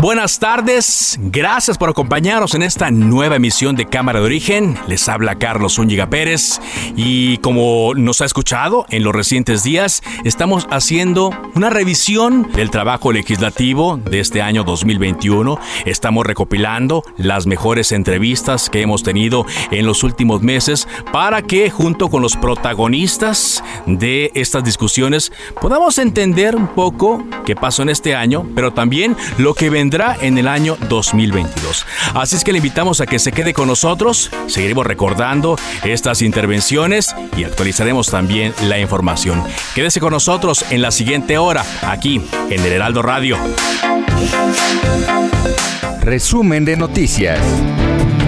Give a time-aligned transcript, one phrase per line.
[0.00, 4.78] Buenas tardes, gracias por acompañarnos en esta nueva emisión de Cámara de Origen.
[4.88, 6.58] Les habla Carlos Úñiga Pérez
[6.96, 13.12] y como nos ha escuchado en los recientes días, estamos haciendo una revisión del trabajo
[13.12, 15.58] legislativo de este año 2021.
[15.84, 22.08] Estamos recopilando las mejores entrevistas que hemos tenido en los últimos meses para que junto
[22.08, 28.46] con los protagonistas de estas discusiones podamos entender un poco qué pasó en este año,
[28.54, 29.89] pero también lo que vendrá
[30.20, 31.84] en el año 2022.
[32.14, 37.14] Así es que le invitamos a que se quede con nosotros, seguiremos recordando estas intervenciones
[37.36, 39.42] y actualizaremos también la información.
[39.74, 43.36] Quédese con nosotros en la siguiente hora, aquí en el Heraldo Radio.
[46.00, 47.40] Resumen de noticias.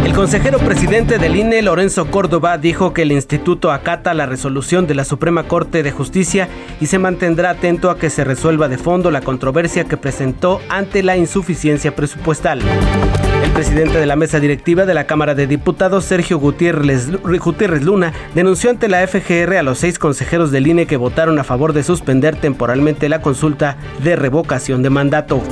[0.04, 4.94] El consejero presidente del INE, Lorenzo Córdoba, dijo que el instituto acata la resolución de
[4.94, 6.48] la Suprema Corte de Justicia
[6.80, 11.02] y se mantendrá atento a que se resuelva de fondo la controversia que presentó ante
[11.02, 12.60] la insuficiencia presupuestal.
[13.44, 18.12] El presidente de la mesa directiva de la Cámara de Diputados, Sergio Gutiérrez, Gutiérrez, Luna,
[18.34, 21.84] denunció ante la FGR a los seis consejeros del INE que votaron a favor de
[21.84, 25.42] suspender temporalmente la consulta de revocación de mandato.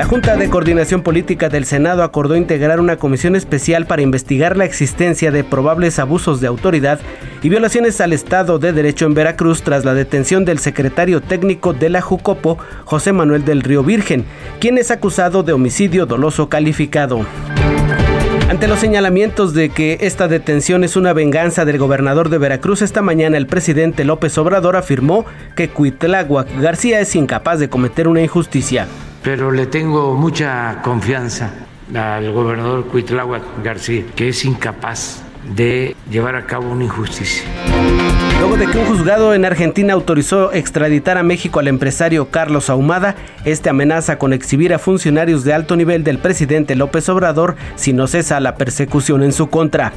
[0.00, 4.64] La Junta de Coordinación Política del Senado acordó integrar una comisión especial para investigar la
[4.64, 7.00] existencia de probables abusos de autoridad
[7.42, 11.90] y violaciones al Estado de Derecho en Veracruz tras la detención del secretario técnico de
[11.90, 12.56] la Jucopo,
[12.86, 14.24] José Manuel del Río Virgen,
[14.58, 17.26] quien es acusado de homicidio doloso calificado.
[18.48, 23.02] Ante los señalamientos de que esta detención es una venganza del gobernador de Veracruz, esta
[23.02, 28.86] mañana el presidente López Obrador afirmó que Cuitláhuac García es incapaz de cometer una injusticia
[29.22, 31.50] pero le tengo mucha confianza
[31.94, 35.22] al gobernador Cuitláhuac García, que es incapaz
[35.54, 37.44] de llevar a cabo una injusticia.
[38.38, 43.16] Luego de que un juzgado en Argentina autorizó extraditar a México al empresario Carlos Ahumada,
[43.44, 48.06] este amenaza con exhibir a funcionarios de alto nivel del presidente López Obrador si no
[48.06, 49.92] cesa la persecución en su contra.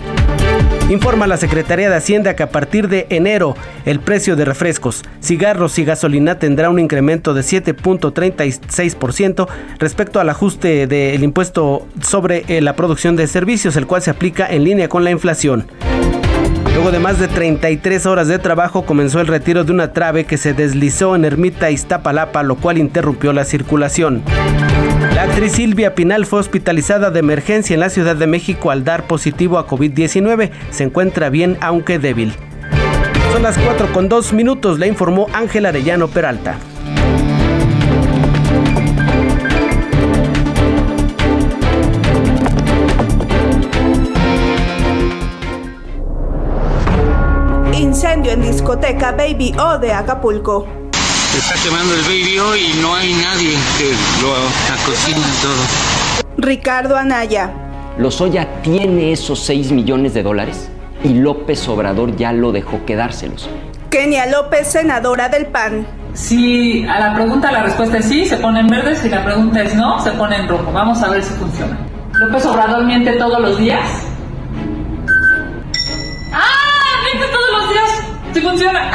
[0.90, 5.80] Informa la Secretaría de Hacienda que a partir de enero el precio de refrescos, cigarros
[5.80, 9.48] y gasolina tendrá un incremento de 7.36%
[9.80, 14.46] respecto al ajuste del impuesto sobre eh, la producción de servicios, el cual se aplica
[14.46, 15.66] en línea con la inflación.
[16.74, 20.38] Luego de más de 33 horas de trabajo comenzó el retiro de una trave que
[20.38, 24.24] se deslizó en Ermita Iztapalapa, lo cual interrumpió la circulación.
[25.24, 29.58] Actriz Silvia Pinal fue hospitalizada de emergencia en la Ciudad de México al dar positivo
[29.58, 30.52] a COVID-19.
[30.70, 32.34] Se encuentra bien aunque débil.
[33.32, 36.58] Son las 4 con 2 minutos, le informó Ángel Arellano Peralta.
[47.74, 50.83] Incendio en discoteca Baby O de Acapulco.
[51.34, 56.28] Se está quemando el Baby O y no hay nadie que lo cocine todo.
[56.38, 57.52] Ricardo Anaya.
[57.98, 60.70] Lozoya tiene esos 6 millones de dólares
[61.04, 63.50] y López Obrador ya lo dejó quedárselos.
[63.90, 65.88] Kenia López, senadora del PAN.
[66.14, 68.96] Si a la pregunta la respuesta es sí, se pone en verde.
[68.96, 70.72] Si la pregunta es no, se pone en rojo.
[70.72, 71.76] Vamos a ver si funciona.
[72.14, 73.90] ¿López Obrador miente todos los días?
[76.32, 77.02] ¡Ah!
[77.12, 78.03] ¡Miente todos los días!
[78.34, 78.92] ¡Sí funciona!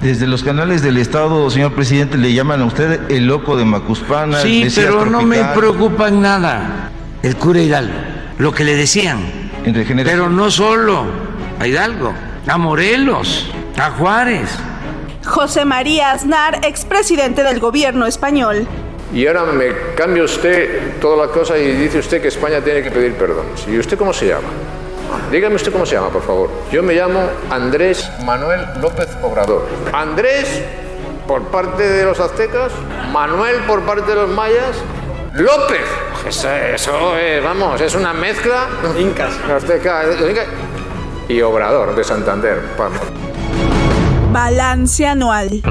[0.00, 4.40] Desde los canales del Estado, señor presidente, le llaman a usted el loco de Macuspana.
[4.40, 6.90] Sí, pero no me preocupa en nada
[7.22, 7.94] el cura Hidalgo,
[8.38, 9.18] lo que le decían.
[9.64, 9.74] En
[10.04, 11.04] pero no solo
[11.58, 12.14] a Hidalgo,
[12.46, 14.48] a Morelos, a Juárez.
[15.24, 18.66] José María Aznar, expresidente del gobierno español.
[19.12, 19.66] Y ahora me
[19.96, 23.46] cambia usted toda la cosa y dice usted que España tiene que pedir perdón.
[23.66, 24.48] ¿Y usted cómo se llama?
[25.30, 26.50] Dígame usted cómo se llama, por favor.
[26.72, 27.20] Yo me llamo
[27.50, 29.66] Andrés Manuel López Obrador.
[29.92, 30.62] Andrés
[31.26, 32.72] por parte de los aztecas,
[33.12, 34.76] Manuel por parte de los mayas,
[35.34, 35.84] López.
[36.26, 38.68] Eso, eso es, vamos, es una mezcla.
[38.98, 39.34] Incas.
[39.50, 40.04] Azteca,
[41.28, 42.60] y Obrador de Santander.
[42.78, 43.00] Vamos.
[44.32, 45.62] Balance anual.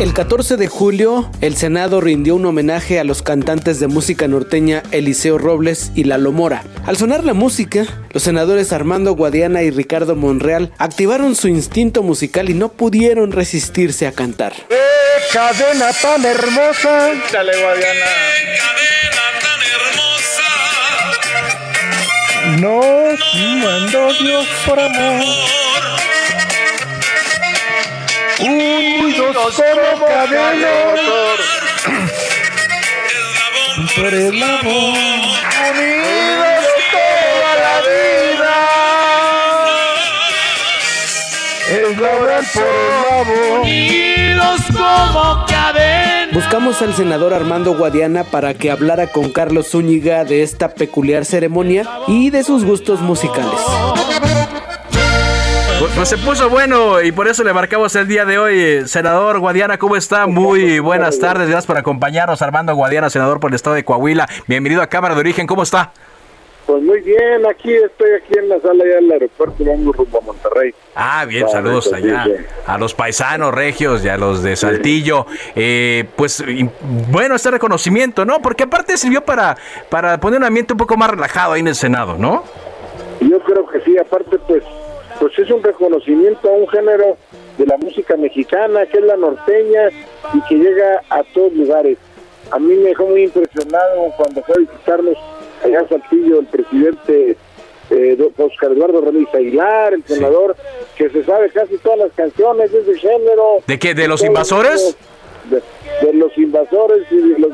[0.00, 4.82] El 14 de julio, el Senado rindió un homenaje a los cantantes de música norteña
[4.92, 6.64] Eliseo Robles y Lalo Mora.
[6.86, 12.48] Al sonar la música, los senadores Armando Guadiana y Ricardo Monreal activaron su instinto musical
[12.48, 14.54] y no pudieron resistirse a cantar.
[14.70, 14.78] ¡Qué
[15.34, 17.10] cadena tan hermosa!
[17.30, 18.06] Dale, Guadiana.
[22.58, 23.20] Nos
[23.62, 25.59] mandó Dios por amor.
[28.42, 30.68] Unidos como cadena.
[33.96, 34.98] Por el amor.
[35.70, 38.56] Unidos toda la vida.
[41.70, 43.60] Es la verdad por el amor.
[43.60, 46.32] Unidos como cadena.
[46.32, 51.84] Buscamos al senador Armando Guadiana para que hablara con Carlos Zúñiga de esta peculiar ceremonia
[52.06, 53.60] y de sus gustos musicales.
[55.94, 58.88] Pues, se puso bueno y por eso le marcamos el día de hoy.
[58.88, 60.26] Senador Guadiana, ¿cómo está?
[60.26, 61.48] Muy buenas tardes.
[61.48, 62.40] Gracias por acompañarnos.
[62.40, 64.26] Armando Guadiana, senador por el estado de Coahuila.
[64.46, 65.46] Bienvenido a Cámara de Origen.
[65.46, 65.92] ¿Cómo está?
[66.66, 70.20] Pues muy bien, aquí estoy aquí en la sala ya del aeropuerto, vamos rumbo a
[70.20, 70.72] Monterrey.
[70.94, 72.26] Ah, bien, saludos allá
[72.64, 75.26] a los paisanos regios y a los de Saltillo.
[75.56, 76.44] Eh, pues
[77.08, 78.40] bueno, este reconocimiento, ¿no?
[78.40, 79.56] Porque aparte sirvió para,
[79.88, 82.44] para poner un ambiente un poco más relajado ahí en el Senado, ¿no?
[83.20, 84.64] Yo creo que sí, aparte pues
[85.18, 87.16] pues es un reconocimiento a un género
[87.58, 89.90] de la música mexicana, que es la norteña
[90.32, 91.98] y que llega a todos lugares.
[92.50, 95.16] A mí me dejó muy impresionado cuando fue a visitarnos
[95.62, 97.36] allá en Saltillo el presidente
[97.90, 100.56] eh, Oscar Eduardo Ramírez Aguilar, el senador,
[100.96, 103.58] que se sabe casi todas las canciones de ese género.
[103.66, 103.94] ¿De qué?
[103.94, 104.96] ¿De los invasores?
[105.50, 107.52] De, los invasores y de los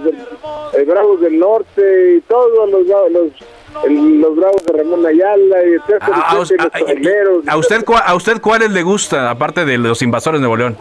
[0.74, 3.32] eh, Bravos del Norte y todos los, los
[3.88, 7.48] los Bravos de Ramón Ayala y etcétera, a, los traileros.
[7.48, 10.76] ¿A usted, ¿A usted cuáles le gusta, aparte de los invasores de Nuevo León?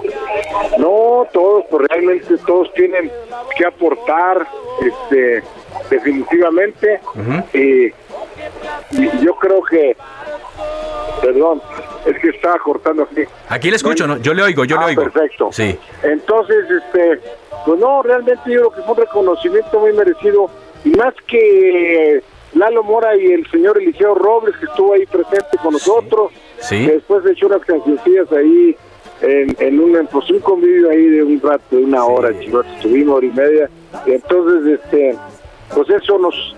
[0.78, 3.12] No, todos, pues realmente todos tienen
[3.58, 4.48] que aportar,
[4.82, 5.44] este,
[5.90, 7.00] definitivamente.
[7.54, 7.92] y,
[9.24, 9.96] yo creo que,
[11.22, 11.62] perdón,
[12.06, 13.22] es que estaba cortando aquí.
[13.50, 14.18] Aquí le escucho, ¿no?
[14.18, 15.04] Yo le oigo, yo le Ah, oigo.
[15.04, 15.50] Perfecto.
[15.52, 15.78] Sí.
[16.04, 17.20] Entonces, este,
[17.66, 20.50] pues no, realmente yo creo que fue un reconocimiento muy merecido
[20.84, 22.22] y más que
[22.56, 26.32] Lalo Mora y el señor Eliseo Robles que estuvo ahí presente con nosotros.
[26.60, 26.86] Sí.
[26.88, 28.76] Después de hecho unas cancioncillas ahí
[29.22, 33.18] en, en un, pues un convivio ahí de un rato, de una hora, chicos, estuvimos
[33.18, 33.70] hora y media.
[34.06, 35.16] Y entonces, este,
[35.74, 36.56] pues eso nos,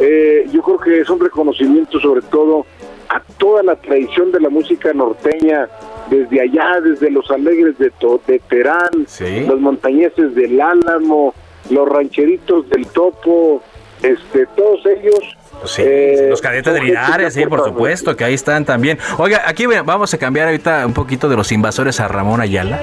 [0.00, 2.66] eh, yo creo que es un reconocimiento sobre todo
[3.08, 5.68] a toda la tradición de la música norteña,
[6.10, 9.06] desde allá, desde los alegres de, to de Terán,
[9.48, 11.34] los montañeses del Álamo,
[11.70, 13.62] los rancheritos del Topo,
[14.02, 15.36] este, todos ellos.
[15.64, 18.98] Sí, eh, los cadetes de Linares, sí, por supuesto, que ahí están también.
[19.18, 22.80] Oiga, aquí vamos a cambiar ahorita un poquito de los invasores a Ramón Ayala,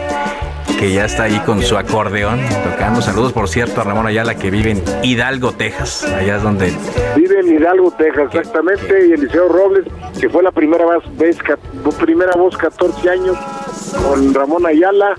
[0.80, 3.02] que ya está ahí con su acordeón tocando.
[3.02, 6.04] Saludos, por cierto, a Ramón Ayala, que vive en Hidalgo, Texas.
[6.04, 6.72] Allá es donde
[7.16, 9.86] Vive en Hidalgo, Texas, exactamente, y Eliseo Robles,
[10.20, 10.86] que fue la primera
[11.18, 11.38] vez,
[12.00, 13.38] primera voz 14 años
[14.08, 15.16] con Ramón Ayala,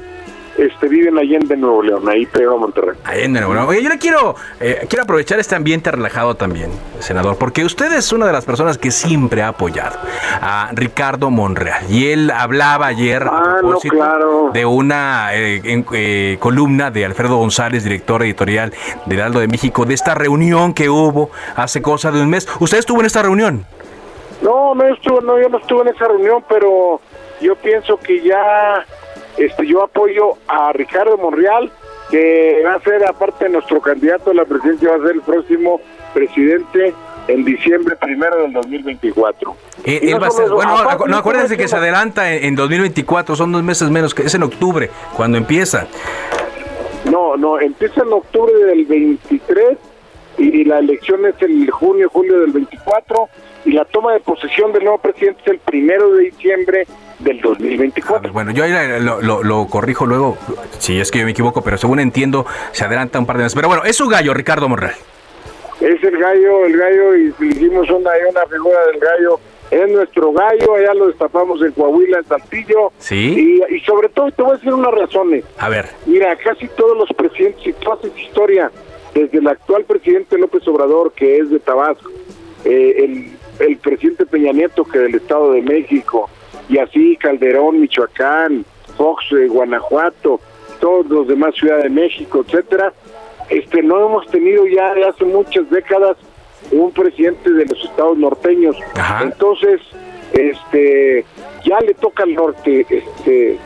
[0.58, 2.96] este vive en Allende, Nuevo León, ahí pegado a Monterrey.
[3.04, 3.66] Ahí en Nuevo León.
[3.68, 8.12] Oye, yo le quiero, eh, quiero aprovechar este ambiente relajado también, senador, porque usted es
[8.12, 9.98] una de las personas que siempre ha apoyado
[10.40, 11.84] a Ricardo Monreal.
[11.90, 14.50] Y él hablaba ayer a Ah, no, propósito claro.
[14.52, 18.72] de una eh, en- eh, columna de Alfredo González, director editorial
[19.06, 22.48] de Heraldo de México, de esta reunión que hubo hace cosa de un mes.
[22.60, 23.64] ¿Usted estuvo en esta reunión?
[24.42, 27.00] No, no estuve, no, yo no estuve en esa reunión, pero
[27.40, 28.84] yo pienso que ya,
[29.38, 31.70] este, yo apoyo a Ricardo Monreal,
[32.10, 35.20] que va a ser, aparte de nuestro candidato a la presidencia, va a ser el
[35.22, 35.80] próximo
[36.14, 36.94] presidente
[37.28, 39.54] en diciembre primero del 2024.
[39.84, 41.68] Eh, él no va a solo ser- eso, bueno, aparte, acu- no no acuérdense que
[41.68, 45.86] se adelanta en, en 2024, son dos meses menos, que es en octubre, cuando empieza.
[47.10, 49.78] No, no, empieza en octubre del 23
[50.38, 53.28] y la elección es el junio, julio del 24
[53.64, 56.86] y la toma de posesión del nuevo presidente es el primero de diciembre
[57.18, 58.32] del 2024.
[58.32, 60.36] Bueno, yo ahí lo, lo- lo corrijo luego,
[60.78, 63.56] si es que yo me equivoco, pero según entiendo, se adelanta un par de meses.
[63.56, 64.94] Pero bueno, es su gallo, Ricardo Monreal.
[65.80, 69.40] Es el gallo, el gallo y hicimos una, una figura del gallo.
[69.70, 72.90] Es nuestro gallo, allá lo destapamos en Coahuila, en Saltillo.
[72.98, 73.60] Sí.
[73.70, 75.44] Y, y sobre todo, te voy a decir unas razones.
[75.58, 75.86] A ver.
[76.06, 78.70] Mira, casi todos los presidentes, y toda esa historia,
[79.14, 82.10] desde el actual presidente López Obrador, que es de Tabasco,
[82.64, 86.28] eh, el, el presidente Peña Nieto, que del Estado de México,
[86.68, 88.64] y así Calderón, Michoacán,
[88.96, 90.40] Fox, eh, Guanajuato,
[90.80, 92.92] todos los demás Ciudad de México, etcétera,
[93.48, 96.16] este no hemos tenido ya de hace muchas décadas
[96.70, 98.76] un presidente de los estados norteños.
[99.22, 99.80] Entonces,
[100.32, 101.24] este,
[101.64, 103.58] ya le toca al norte, este,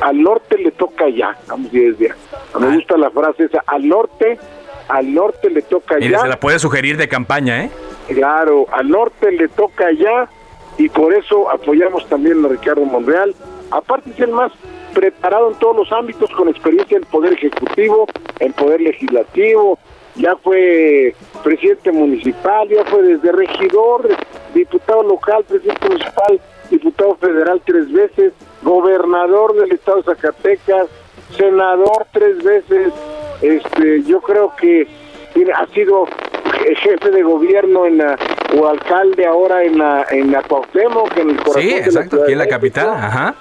[0.00, 2.12] al norte le toca ya, vamos desde,
[2.58, 4.38] me gusta la frase esa, al norte,
[4.88, 6.20] al norte le toca Mire, ya.
[6.20, 7.70] se la puede sugerir de campaña, ¿eh?
[8.08, 10.28] Claro, al norte le toca ya
[10.78, 13.34] y por eso apoyamos también a Ricardo Monreal.
[13.70, 14.52] Aparte es el más
[14.94, 18.06] preparado en todos los ámbitos, con experiencia en poder ejecutivo,
[18.40, 19.78] en poder legislativo,
[20.16, 21.14] ya fue
[21.44, 24.08] presidente municipal, ya fue desde regidor,
[24.54, 26.40] diputado local, presidente municipal,
[26.70, 30.88] diputado federal tres veces, gobernador del estado de Zacatecas,
[31.36, 32.92] senador tres veces,
[33.42, 34.86] este, yo creo que
[35.34, 36.06] tiene- ha sido
[36.82, 38.16] jefe de gobierno en la,
[38.58, 42.32] o alcalde ahora en la en la Cuauhtémoc, en el corazón Sí, de exacto, aquí
[42.32, 43.34] en la capital, ajá.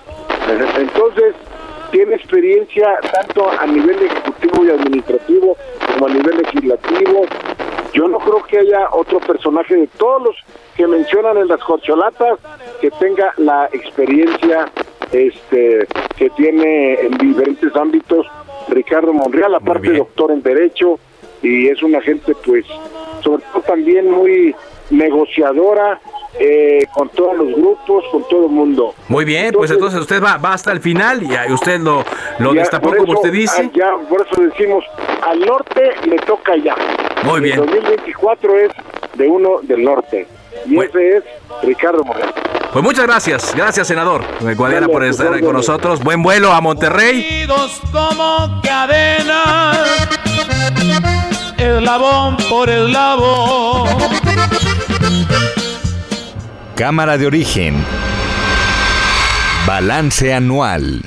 [0.77, 1.33] Entonces,
[1.91, 5.57] tiene experiencia tanto a nivel ejecutivo y administrativo
[5.93, 7.25] como a nivel legislativo.
[7.93, 10.35] Yo no creo que haya otro personaje de todos los
[10.75, 12.37] que mencionan en las corcholatas
[12.81, 14.67] que tenga la experiencia
[15.11, 15.87] este
[16.17, 18.25] que tiene en diferentes ámbitos
[18.69, 20.99] Ricardo Monreal, aparte doctor en Derecho,
[21.41, 22.65] y es una gente pues
[23.23, 24.53] sobre todo también muy
[24.89, 25.99] negociadora
[26.39, 28.93] eh, con todos los grupos, con todo el mundo.
[29.07, 32.03] Muy bien, pues entonces usted va, va hasta el final y usted lo,
[32.39, 33.63] lo Ya, destapó como usted dice.
[33.65, 34.83] ah, Ya, por eso decimos,
[35.27, 36.75] al norte le toca ya.
[37.23, 37.59] Muy bien.
[37.59, 38.71] El 2024 es
[39.15, 40.27] de uno del norte.
[40.67, 41.23] Y ese es
[41.63, 42.31] Ricardo Moreno.
[42.71, 46.03] Pues muchas gracias, gracias senador Guadiana Dale, por a tus estar con nosotros.
[46.03, 47.25] Buen vuelo a Monterrey.
[47.27, 49.73] Unidos como cadena,
[51.57, 53.89] eslabón por eslabón.
[56.75, 57.83] Cámara de origen.
[59.65, 61.01] Balance anual.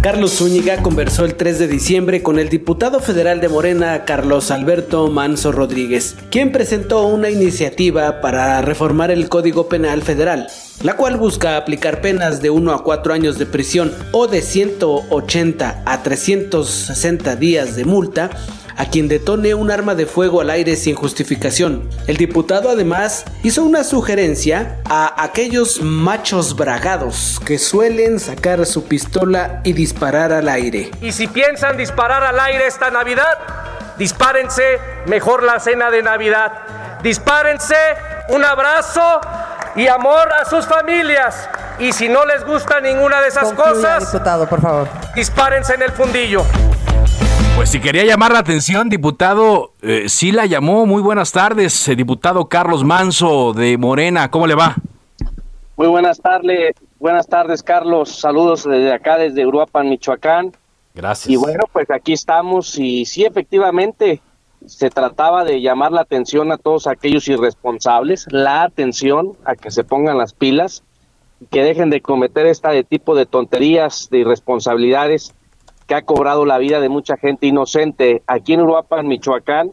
[0.00, 5.08] Carlos Zúñiga conversó el 3 de diciembre con el diputado federal de Morena, Carlos Alberto
[5.08, 10.46] Manso Rodríguez, quien presentó una iniciativa para reformar el Código Penal Federal,
[10.84, 15.82] la cual busca aplicar penas de 1 a 4 años de prisión o de 180
[15.84, 18.30] a 360 días de multa
[18.78, 21.90] a quien detone un arma de fuego al aire sin justificación.
[22.06, 29.60] El diputado además hizo una sugerencia a aquellos machos bragados que suelen sacar su pistola
[29.64, 30.90] y disparar al aire.
[31.02, 33.36] Y si piensan disparar al aire esta Navidad,
[33.98, 36.52] dispárense mejor la cena de Navidad.
[37.02, 37.74] Dispárense
[38.28, 39.20] un abrazo
[39.74, 41.48] y amor a sus familias.
[41.80, 44.88] Y si no les gusta ninguna de esas Concluya, cosas, diputado, por favor.
[45.14, 46.44] dispárense en el fundillo.
[47.58, 50.86] Pues si quería llamar la atención, diputado, eh, sí la llamó.
[50.86, 54.30] Muy buenas tardes, eh, diputado Carlos Manso de Morena.
[54.30, 54.76] ¿Cómo le va?
[55.76, 60.52] Muy buenas tardes, buenas tardes Carlos, saludos desde acá, desde Uruapan, Michoacán.
[60.94, 61.30] Gracias.
[61.30, 64.20] Y bueno, pues aquí estamos y sí, efectivamente,
[64.64, 69.82] se trataba de llamar la atención a todos aquellos irresponsables, la atención a que se
[69.82, 70.84] pongan las pilas,
[71.50, 75.34] que dejen de cometer este tipo de tonterías, de irresponsabilidades
[75.88, 78.22] que ha cobrado la vida de mucha gente inocente.
[78.26, 79.72] Aquí en Uruapan, Michoacán,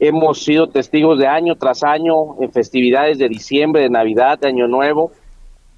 [0.00, 4.66] hemos sido testigos de año tras año en festividades de diciembre, de Navidad, de Año
[4.66, 5.12] Nuevo,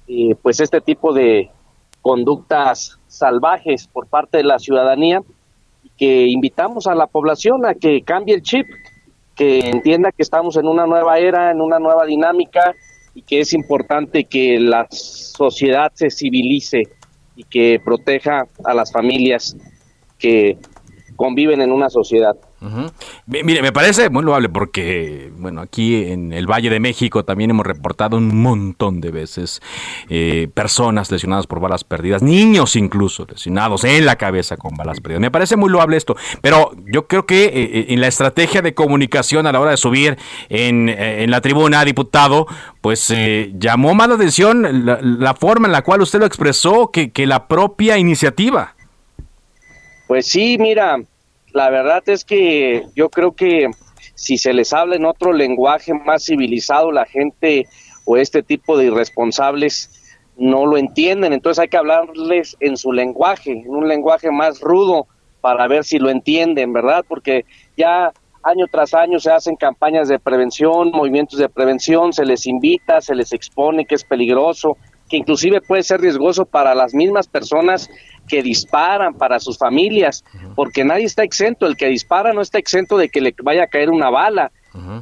[0.07, 1.51] y pues este tipo de
[2.01, 5.21] conductas salvajes por parte de la ciudadanía
[5.97, 8.65] que invitamos a la población a que cambie el chip,
[9.35, 12.73] que entienda que estamos en una nueva era, en una nueva dinámica
[13.13, 16.87] y que es importante que la sociedad se civilice
[17.39, 19.55] y que proteja a las familias
[20.17, 20.57] que
[21.15, 22.35] conviven en una sociedad.
[23.25, 27.65] Mire, me parece muy loable porque, bueno, aquí en el Valle de México también hemos
[27.65, 29.61] reportado un montón de veces
[30.09, 35.21] eh, personas lesionadas por balas perdidas, niños incluso lesionados en la cabeza con balas perdidas.
[35.21, 38.73] Me parece muy loable esto, pero yo creo que eh, eh, en la estrategia de
[38.73, 40.17] comunicación a la hora de subir
[40.49, 42.47] en, eh, en la tribuna, diputado,
[42.81, 43.13] pues
[43.53, 47.25] llamó más la atención la, la forma en la cual usted lo expresó que, que
[47.25, 48.75] la propia iniciativa.
[50.07, 50.99] Pues sí, mira,
[51.53, 53.69] la verdad es que yo creo que
[54.15, 57.67] si se les habla en otro lenguaje más civilizado, la gente
[58.05, 59.89] o este tipo de irresponsables
[60.37, 61.33] no lo entienden.
[61.33, 65.07] Entonces hay que hablarles en su lenguaje, en un lenguaje más rudo
[65.41, 67.05] para ver si lo entienden, ¿verdad?
[67.07, 67.45] Porque
[67.77, 68.11] ya
[68.43, 73.15] año tras año se hacen campañas de prevención, movimientos de prevención, se les invita, se
[73.15, 74.77] les expone que es peligroso,
[75.09, 77.89] que inclusive puede ser riesgoso para las mismas personas
[78.27, 80.23] que disparan, para sus familias,
[80.55, 83.67] porque nadie está exento, el que dispara no está exento de que le vaya a
[83.67, 84.51] caer una bala.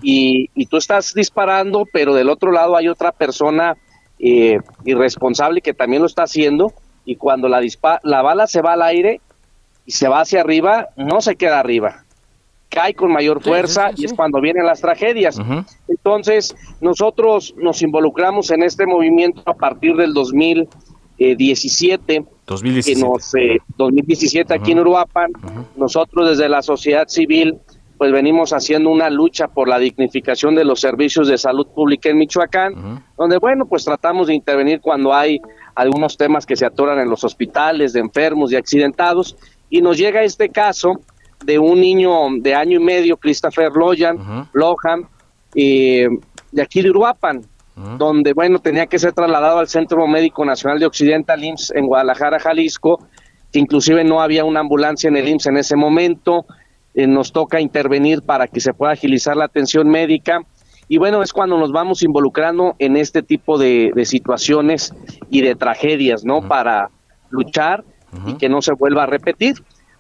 [0.02, 3.76] y, y tú estás disparando, pero del otro lado hay otra persona
[4.18, 6.74] eh, irresponsable que también lo está haciendo,
[7.06, 9.22] y cuando la, dispa la bala se va al aire
[9.86, 12.04] y se va hacia arriba, no se queda arriba.
[12.70, 15.40] Cae con mayor fuerza y es cuando vienen las tragedias.
[15.88, 22.26] Entonces, nosotros nos involucramos en este movimiento a partir del 2017.
[22.46, 23.00] 2017.
[23.00, 23.32] Que nos,
[23.78, 25.32] 2017 aquí en Uruapan,
[25.76, 27.58] nosotros desde la sociedad civil
[27.98, 32.18] pues venimos haciendo una lucha por la dignificación de los servicios de salud pública en
[32.18, 35.42] Michoacán, donde bueno, pues tratamos de intervenir cuando hay
[35.74, 39.36] algunos temas que se atoran en los hospitales de enfermos y accidentados
[39.70, 40.94] y nos llega este caso
[41.44, 45.08] de un niño de año y medio, Christopher Loyan, Lohan,
[45.56, 46.08] eh,
[46.52, 47.42] de aquí de Uruapan,
[47.98, 52.40] donde, bueno, tenía que ser trasladado al Centro Médico Nacional de Occidental IMSS en Guadalajara,
[52.40, 53.08] Jalisco,
[53.52, 56.46] que inclusive no había una ambulancia en el IMSS en ese momento,
[56.96, 60.42] eh, nos toca intervenir para que se pueda agilizar la atención médica,
[60.90, 64.94] y bueno, es cuando nos vamos involucrando en este tipo de, situaciones
[65.30, 66.48] y de tragedias, ¿no?
[66.48, 66.90] Para
[67.30, 67.84] luchar
[68.26, 69.56] y que no se vuelva a repetir.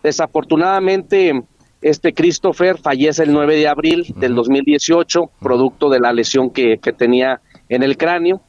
[0.07, 1.43] Desafortunadamente,
[1.81, 7.41] este Christopher fallece el 9 de abril del 2018, producto de la lesión que, tenía
[7.67, 8.39] en el cráneo,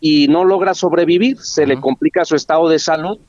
[0.00, 3.20] y no logra sobrevivir, se le complica su estado de salud,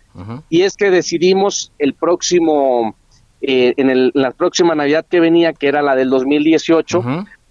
[0.49, 2.95] y es que decidimos el próximo,
[3.39, 7.03] eh, en, la próxima Navidad que venía, que era la del 2018,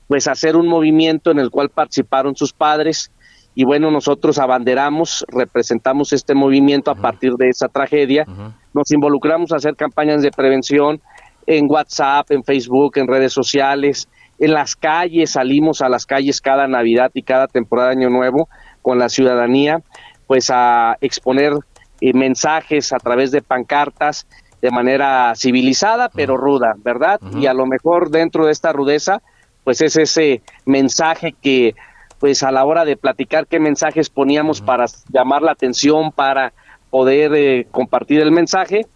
[0.08, 3.12] pues hacer un movimiento en el cual participaron sus padres,
[3.54, 8.24] y bueno, nosotros abanderamos, representamos este movimiento a partir de esa tragedia,
[8.72, 11.00] nos involucramos a hacer campañas de prevención
[11.46, 16.68] en WhatsApp, en Facebook, en redes sociales, en las calles, salimos a las calles cada
[16.68, 18.48] Navidad y cada temporada de Año Nuevo
[18.82, 19.82] con la ciudadanía,
[20.26, 21.54] pues a exponer
[22.00, 24.28] eh, mensajes a través de pancartas
[24.62, 27.20] de manera civilizada pero ruda, ¿verdad?
[27.36, 29.20] Y a lo mejor dentro de esta rudeza,
[29.64, 31.74] pues es ese mensaje que
[32.18, 36.52] pues a la hora de platicar qué mensajes poníamos para llamar la atención, para
[36.90, 38.86] poder eh, compartir el mensaje,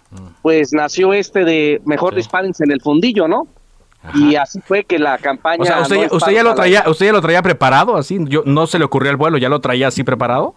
[0.40, 3.46] pues nació este de mejor dispárense en el fundillo, ¿no?
[4.14, 5.62] Y así fue que la campaña...
[5.62, 8.78] O sea, usted, ya lo traía, usted ya lo traía preparado, así, yo, no se
[8.78, 10.56] le ocurrió el vuelo, ya lo traía así preparado.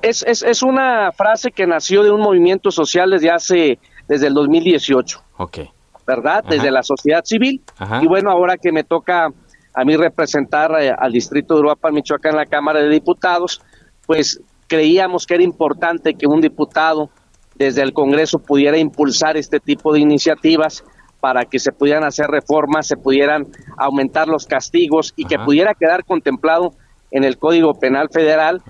[0.00, 4.34] Es, es, es una frase que nació de un movimiento social desde hace, desde el
[4.34, 5.22] 2018.
[5.36, 5.58] Ok.
[6.06, 6.44] ¿Verdad?
[6.44, 7.60] Desde la sociedad civil.
[8.00, 9.32] Y bueno, ahora que me toca
[9.76, 13.60] a mí representar al distrito de Uruapan, Michoacán, en la Cámara de Diputados,
[14.06, 17.10] pues creíamos que era importante que un diputado
[17.56, 20.82] desde el Congreso pudiera impulsar este tipo de iniciativas
[21.20, 26.04] para que se pudieran hacer reformas, se pudieran aumentar los castigos y que pudiera quedar
[26.04, 26.72] contemplado
[27.10, 28.62] en el Código Penal Federal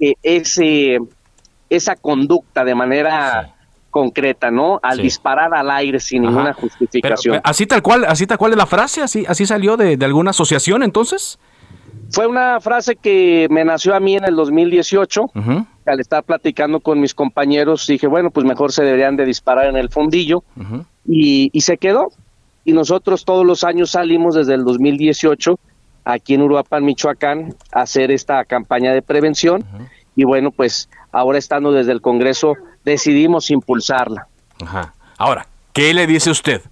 [0.00, 0.98] que ese,
[1.70, 3.54] esa conducta de manera
[3.98, 4.78] concreta, ¿no?
[4.82, 7.40] Al disparar al aire sin ninguna justificación.
[7.42, 10.30] así tal cual, así tal cual es la frase, así, así salió de, de alguna
[10.30, 11.38] asociación entonces.
[12.10, 15.30] Fue una frase que me nació a mí en el 2018.
[15.84, 19.76] Al estar platicando con mis compañeros, dije, bueno, pues mejor se deberían de disparar en
[19.76, 20.42] el fondillo.
[21.06, 22.08] y, y, se quedó.
[22.64, 25.58] Y nosotros todos los años salimos desde el 2018
[26.04, 29.64] aquí en Uruapan, Michoacán, a hacer esta campaña de prevención.
[30.16, 34.26] Y bueno, pues ahora estando desde el Congreso, decidimos impulsarla.
[34.62, 34.94] Ajá.
[35.16, 36.62] Ahora, ¿qué le dice usted?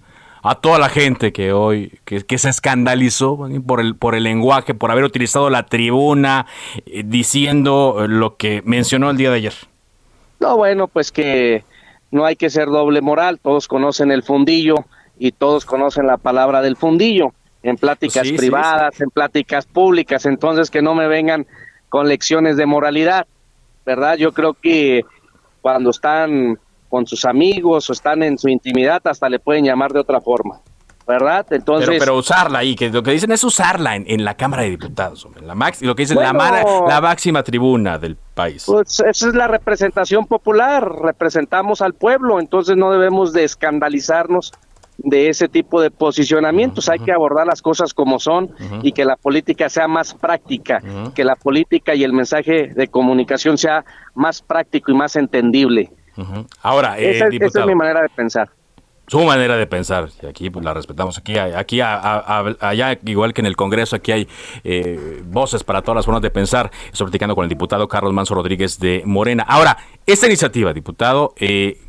[0.43, 4.91] a toda la gente que hoy que, se escandalizó por el por el lenguaje, por
[4.91, 6.45] haber utilizado la tribuna
[6.85, 9.53] eh, diciendo lo que mencionó el día de ayer.
[10.39, 11.65] No, bueno, pues que
[12.11, 14.85] no hay que ser doble moral, todos conocen el fundillo
[15.19, 20.81] y todos conocen la palabra del fundillo en pláticas privadas, en pláticas públicas, entonces que
[20.81, 21.45] no me vengan
[21.89, 23.27] con lecciones de moralidad,
[23.85, 24.15] ¿verdad?
[24.15, 25.03] Yo creo que
[25.61, 29.99] cuando están con sus amigos o están en su intimidad, hasta le pueden llamar de
[29.99, 30.61] otra forma.
[31.05, 31.45] ¿Verdad?
[31.51, 31.95] Entonces.
[31.99, 35.55] Pero, usarla ahí, que lo que dicen es usarla en, la Cámara de Diputados, la
[35.81, 38.65] lo que dicen la, la máxima tribuna del país.
[38.65, 44.51] Pues esa es la representación popular, representamos al pueblo, entonces no debemos de escandalizarnos
[44.97, 49.15] de ese tipo de posicionamientos, hay que abordar las cosas como son y que la
[49.15, 50.81] política sea más práctica,
[51.15, 55.91] que la política y el mensaje de comunicación sea más práctico y más entendible.
[56.61, 58.49] Ahora, eh, esa, es mi manera de pensar.
[59.09, 61.17] Su manera de pensar, y aquí pues, la respetamos.
[61.17, 64.27] Aquí, aquí allá, igual que en el Congreso, aquí hay
[64.65, 66.69] eh, voces para todas las formas de pensar.
[66.91, 69.45] Estoy platicando con el diputado Carlos Manso Rodríguez de Morena.
[69.47, 71.79] Ahora, esta iniciativa, diputado, eh,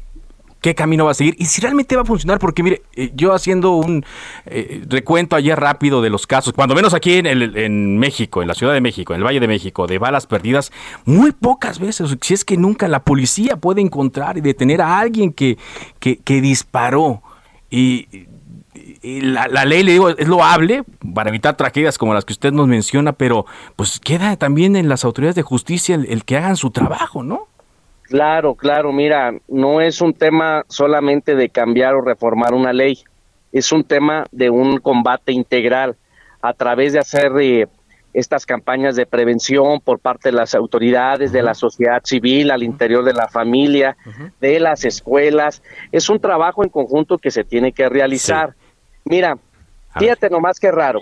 [0.61, 3.33] qué camino va a seguir y si realmente va a funcionar, porque mire, eh, yo
[3.33, 4.05] haciendo un
[4.47, 8.49] eh, recuento ayer rápido de los casos, cuando menos aquí en, el, en México, en
[8.49, 10.73] la Ciudad de México, en el Valle de México, de balas perdidas,
[11.05, 15.33] muy pocas veces, si es que nunca la policía puede encontrar y detener a alguien
[15.33, 15.59] que,
[16.01, 17.23] que, disparó.
[17.71, 18.27] Y,
[19.03, 23.13] la, ley, le digo, es loable para evitar tragedias como las que usted nos menciona,
[23.13, 27.49] pero pues queda también en las autoridades de justicia el que hagan su trabajo, ¿no?
[28.09, 32.99] Claro, claro, mira, no es un tema solamente de cambiar o reformar una ley,
[33.53, 35.97] es un tema de un combate integral
[36.41, 37.67] a través de hacer eh,
[38.15, 43.05] estas campañas de prevención por parte de las autoridades, de la sociedad civil, al interior
[43.05, 43.97] de la familia,
[44.41, 45.63] de las escuelas.
[45.93, 48.55] Es un trabajo en conjunto que se tiene que realizar.
[49.05, 49.37] Mira,
[49.99, 51.01] fíjate nomás qué raro.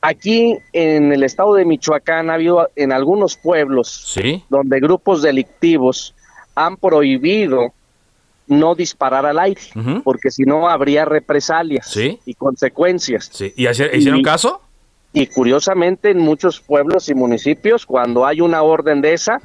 [0.00, 6.14] Aquí en el estado de Michoacán ha habido en algunos pueblos donde grupos delictivos
[6.66, 7.72] han prohibido
[8.46, 9.60] no disparar al aire,
[10.02, 13.30] porque si no habría represalias y consecuencias.
[13.40, 14.60] ¿Y hicieron caso?
[15.12, 19.40] Y curiosamente en muchos pueblos y municipios, cuando hay una orden de esa,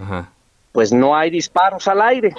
[0.71, 2.33] pues no hay disparos al aire.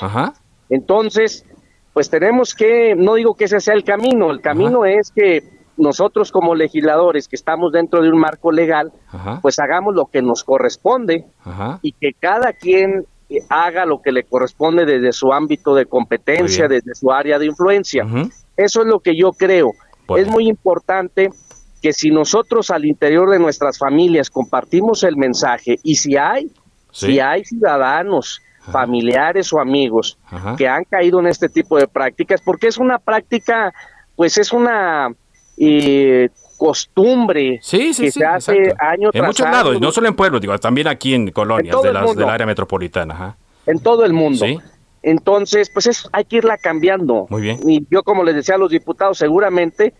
[0.68, 1.44] Entonces,
[1.92, 6.32] pues tenemos que, no digo que ese sea el camino, el camino es que nosotros
[6.32, 8.92] como legisladores que estamos dentro de un marco legal,
[9.40, 11.26] pues hagamos lo que nos corresponde
[11.82, 13.06] y que cada quien
[13.48, 18.04] haga lo que le corresponde desde su ámbito de competencia, desde su área de influencia.
[18.56, 19.72] Eso es lo que yo creo.
[20.16, 21.30] Es muy importante
[21.82, 26.50] que si nosotros al interior de nuestras familias compartimos el mensaje y si hay,
[26.92, 28.40] si hay ciudadanos,
[28.72, 30.18] familiares o amigos
[30.56, 33.72] que han caído en este tipo de prácticas, porque es una práctica,
[34.16, 35.08] pues es una
[35.56, 40.88] eh, costumbre que se hace año en muchos lados, no solo en pueblos, digo, también
[40.88, 43.36] aquí en colonias de las, del área metropolitana.
[43.66, 44.44] En todo el mundo.
[45.02, 47.26] Entonces, pues es, hay que irla cambiando.
[47.28, 47.58] Muy bien.
[47.64, 49.94] Y yo, como les decía a los diputados, seguramente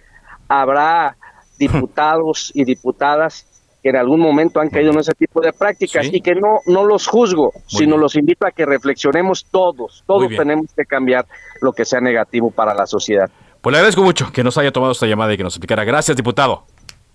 [0.49, 1.17] habrá
[1.59, 3.47] diputados y diputadas
[3.83, 6.85] que en algún momento han caído en ese tipo de prácticas y que no, no
[6.85, 11.25] los juzgo, sino los invito a que reflexionemos todos, todos tenemos que cambiar
[11.61, 13.31] lo que sea negativo para la sociedad.
[13.67, 15.83] Pues le agradezco mucho que nos haya tomado esta llamada y que nos explicara.
[15.83, 16.67] Gracias, diputado.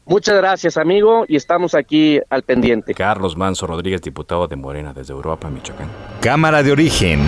[0.03, 2.93] Muchas gracias, amigo, y estamos aquí al pendiente.
[2.93, 5.87] Carlos Manso Rodríguez, diputado de Morena desde Europa, Michoacán.
[6.19, 7.21] Cámara de origen.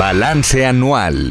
[0.00, 1.30] Balance anual.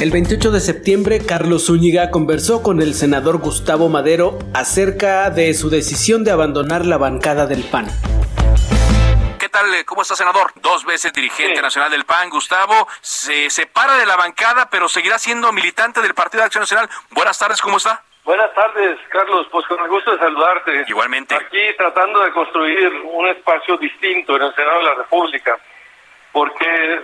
[0.00, 5.68] El 28 de septiembre, Carlos Zúñiga conversó con el senador Gustavo Madero acerca de su
[5.68, 7.86] decisión de abandonar la bancada del PAN.
[9.54, 9.84] ¿Qué tal?
[9.84, 10.50] ¿Cómo está, senador?
[10.56, 12.88] Dos veces dirigente nacional del PAN, Gustavo.
[13.00, 16.88] Se separa de la bancada, pero seguirá siendo militante del Partido de Acción Nacional.
[17.10, 18.02] Buenas tardes, ¿cómo está?
[18.24, 19.46] Buenas tardes, Carlos.
[19.52, 20.84] Pues con el gusto de saludarte.
[20.88, 21.36] Igualmente.
[21.36, 25.56] Aquí tratando de construir un espacio distinto en el Senado de la República,
[26.32, 27.02] porque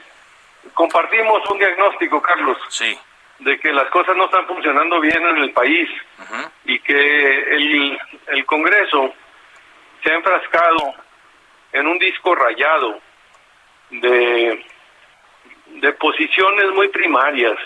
[0.75, 2.59] compartimos un diagnóstico, Carlos.
[2.69, 2.99] Sí.
[3.39, 5.89] De que las cosas no están funcionando bien en el país
[6.65, 9.15] y que el, el Congreso
[10.03, 10.95] se ha enfrascado
[11.73, 13.01] en un disco rayado
[13.91, 14.65] de,
[15.67, 17.57] de posiciones muy primarias,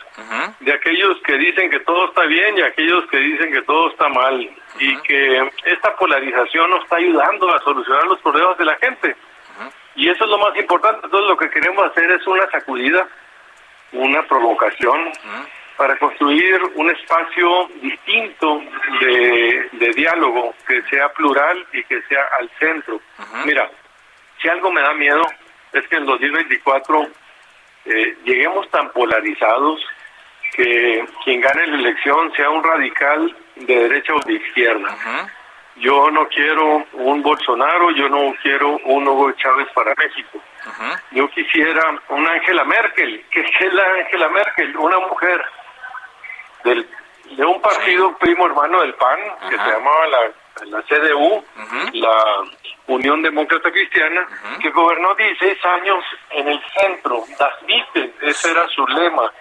[0.60, 4.08] de aquellos que dicen que todo está bien y aquellos que dicen que todo está
[4.08, 9.16] mal, y que esta polarización no está ayudando a solucionar los problemas de la gente.
[9.96, 11.00] Y eso es lo más importante.
[11.04, 13.06] Entonces lo que queremos hacer es una sacudida,
[13.92, 15.12] una provocación
[15.76, 18.62] para construir un espacio distinto
[19.00, 23.00] de, de, diálogo que sea plural y que sea al centro.
[23.44, 23.70] Mira,
[24.44, 25.22] si algo me da miedo
[25.72, 27.08] es que en 2024
[27.86, 29.80] eh, lleguemos tan polarizados
[30.52, 35.30] que quien gane la elección sea un radical de derecha o de izquierda.
[35.76, 40.38] Yo no quiero un Bolsonaro, yo no quiero un Hugo Chávez para México.
[41.10, 45.42] Yo quisiera una Angela Merkel, que es la Angela Merkel, una mujer
[46.64, 46.88] del,
[47.30, 50.20] de un partido primo hermano del PAN, que se llamaba la,
[50.66, 51.44] la CDU,
[51.94, 52.44] la
[52.86, 54.26] Unión Demócrata Cristiana,
[54.60, 59.32] que gobernó 16 años en el centro, Das Mitte, ese era su lema,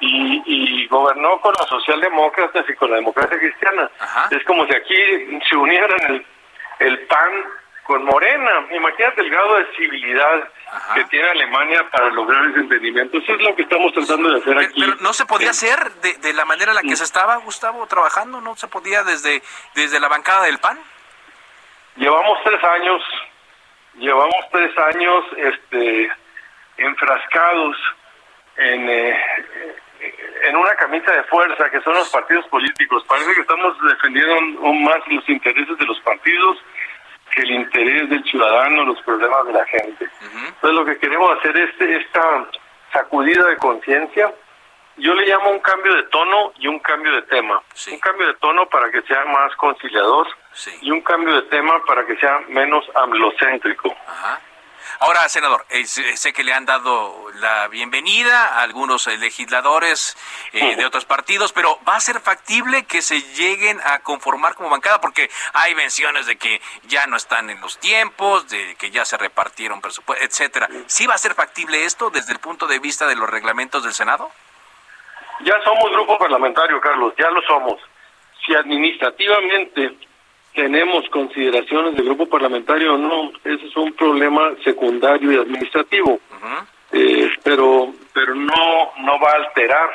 [0.00, 3.90] y, y, gobernó con los socialdemócratas y con la democracia cristiana.
[4.30, 6.26] Es como si aquí se unieran el,
[6.80, 7.44] el PAN
[7.84, 8.66] con Morena.
[8.70, 10.48] Imagínate el grado de civilidad
[10.94, 13.18] que tiene Alemania para lograr ese entendimiento.
[13.18, 14.80] Eso es lo que estamos tratando de hacer aquí.
[14.80, 17.86] Pero no se podía hacer de, de la manera en la que se estaba, Gustavo,
[17.86, 19.42] trabajando, no se podía desde,
[19.74, 20.78] desde la bancada del PAN.
[21.96, 23.02] Llevamos tres años,
[23.94, 26.12] llevamos tres años este,
[26.76, 27.76] enfrascados
[28.56, 29.24] en, eh,
[30.44, 33.04] en una camisa de fuerza que son los partidos políticos.
[33.08, 36.58] Parece que estamos defendiendo aún más los intereses de los partidos
[37.34, 40.08] que el interés del ciudadano, los problemas de la gente.
[40.22, 42.46] Entonces lo que queremos hacer es esta
[42.92, 44.32] sacudida de conciencia
[44.98, 47.62] yo le llamo un cambio de tono y un cambio de tema.
[47.92, 50.26] Un cambio de tono para que sea más conciliador
[50.82, 53.94] y un cambio de tema para que sea menos amlocéntrico.
[55.00, 60.16] Ahora, senador, eh, sé que le han dado la bienvenida a algunos eh, legisladores
[60.52, 64.70] eh, de otros partidos, pero ¿va a ser factible que se lleguen a conformar como
[64.70, 65.00] bancada?
[65.00, 69.16] Porque hay menciones de que ya no están en los tiempos, de que ya se
[69.16, 70.68] repartieron presupuestos, etcétera.
[70.86, 73.92] ¿Sí va a ser factible esto desde el punto de vista de los reglamentos del
[73.92, 74.30] Senado?
[75.40, 77.80] ya somos grupo parlamentario, Carlos, ya lo somos.
[78.44, 79.94] Si administrativamente
[80.54, 86.20] tenemos consideraciones de grupo parlamentario o no, ese es un problema secundario y administrativo.
[86.90, 89.90] Eh, pero pero no no va a alterar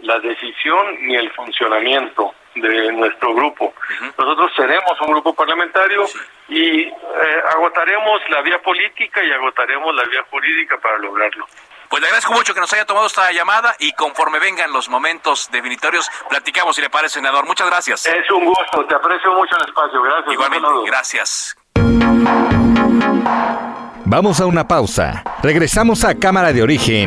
[0.00, 3.74] la decisión ni el funcionamiento de nuestro grupo.
[4.16, 6.04] Nosotros seremos un grupo parlamentario
[6.48, 6.92] y eh,
[7.54, 11.46] agotaremos la vía política y agotaremos la vía jurídica para lograrlo.
[11.94, 15.48] Pues le agradezco mucho que nos haya tomado esta llamada y conforme vengan los momentos
[15.52, 17.46] definitorios, platicamos si le parece, senador.
[17.46, 18.04] Muchas gracias.
[18.06, 20.02] Es un gusto, te aprecio mucho el espacio.
[20.02, 20.32] Gracias.
[20.32, 21.56] Igualmente, gracias.
[24.06, 25.22] Vamos a una pausa.
[25.40, 27.06] Regresamos a Cámara de Origen.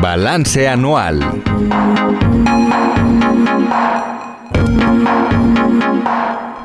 [0.00, 1.42] Balance anual.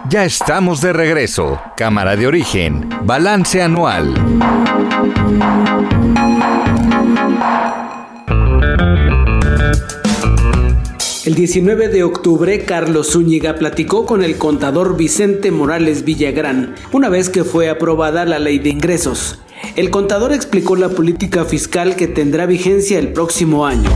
[0.08, 1.60] Ya estamos de regreso.
[1.76, 2.88] Cámara de origen.
[3.04, 4.14] Balance anual.
[11.26, 17.32] El 19 de octubre, Carlos Zúñiga platicó con el contador Vicente Morales Villagrán, una vez
[17.32, 19.40] que fue aprobada la ley de ingresos.
[19.76, 23.90] El contador explicó la política fiscal que tendrá vigencia el próximo año.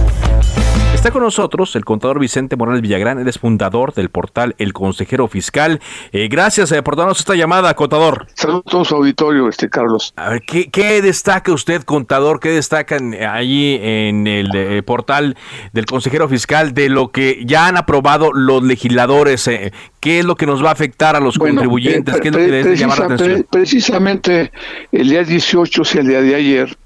[1.00, 5.30] Está con nosotros el contador Vicente Morales Villagrán, él es fundador del portal El Consejero
[5.30, 5.80] Fiscal.
[6.12, 8.28] Eh, gracias eh, por darnos esta llamada, contador.
[8.34, 10.12] Saludos a su auditorio, este Carlos.
[10.18, 12.42] A ver, ¿qué, qué destaca usted, contador?
[12.42, 15.38] ¿Qué destacan allí en el eh, portal
[15.72, 19.48] del Consejero Fiscal de lo que ya han aprobado los legisladores?
[19.48, 22.20] Eh, ¿Qué es lo que nos va a afectar a los Bueno, contribuyentes?
[22.20, 23.30] ¿Qué es lo que debe llamar la atención?
[23.36, 24.52] pre- precisamente
[24.92, 26.78] el día 18, o sea, el día de ayer,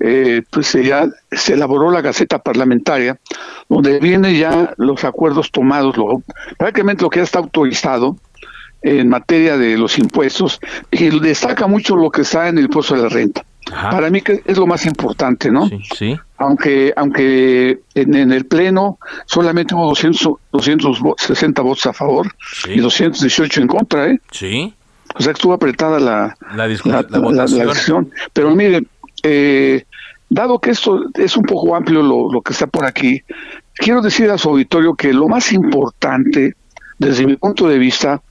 [0.00, 3.18] eh, pues ya se elaboró la Gaceta Parlamentaria,
[3.68, 6.22] donde vienen ya los acuerdos tomados, lo,
[6.58, 8.16] prácticamente lo que ya está autorizado
[8.82, 13.02] en materia de los impuestos, y destaca mucho lo que está en el impuesto de
[13.02, 13.44] la renta.
[13.68, 15.68] Para mí que es lo más importante, ¿no?
[15.96, 16.16] Sí.
[16.38, 22.32] Aunque aunque en, en el Pleno solamente hubo 200, 260 votos a favor
[22.68, 24.20] y 218 en contra, ¿eh?
[24.30, 24.72] Sí.
[25.14, 28.10] O sea que estuvo apretada la, La, la, la votación.
[28.32, 28.84] Pero mire,
[29.28, 29.84] eh,
[30.28, 33.22] dado que esto es un poco amplio lo, lo que está por aquí,
[33.74, 36.54] quiero decir a su auditorio que lo más importante,
[36.98, 38.22] desde mi punto de vista,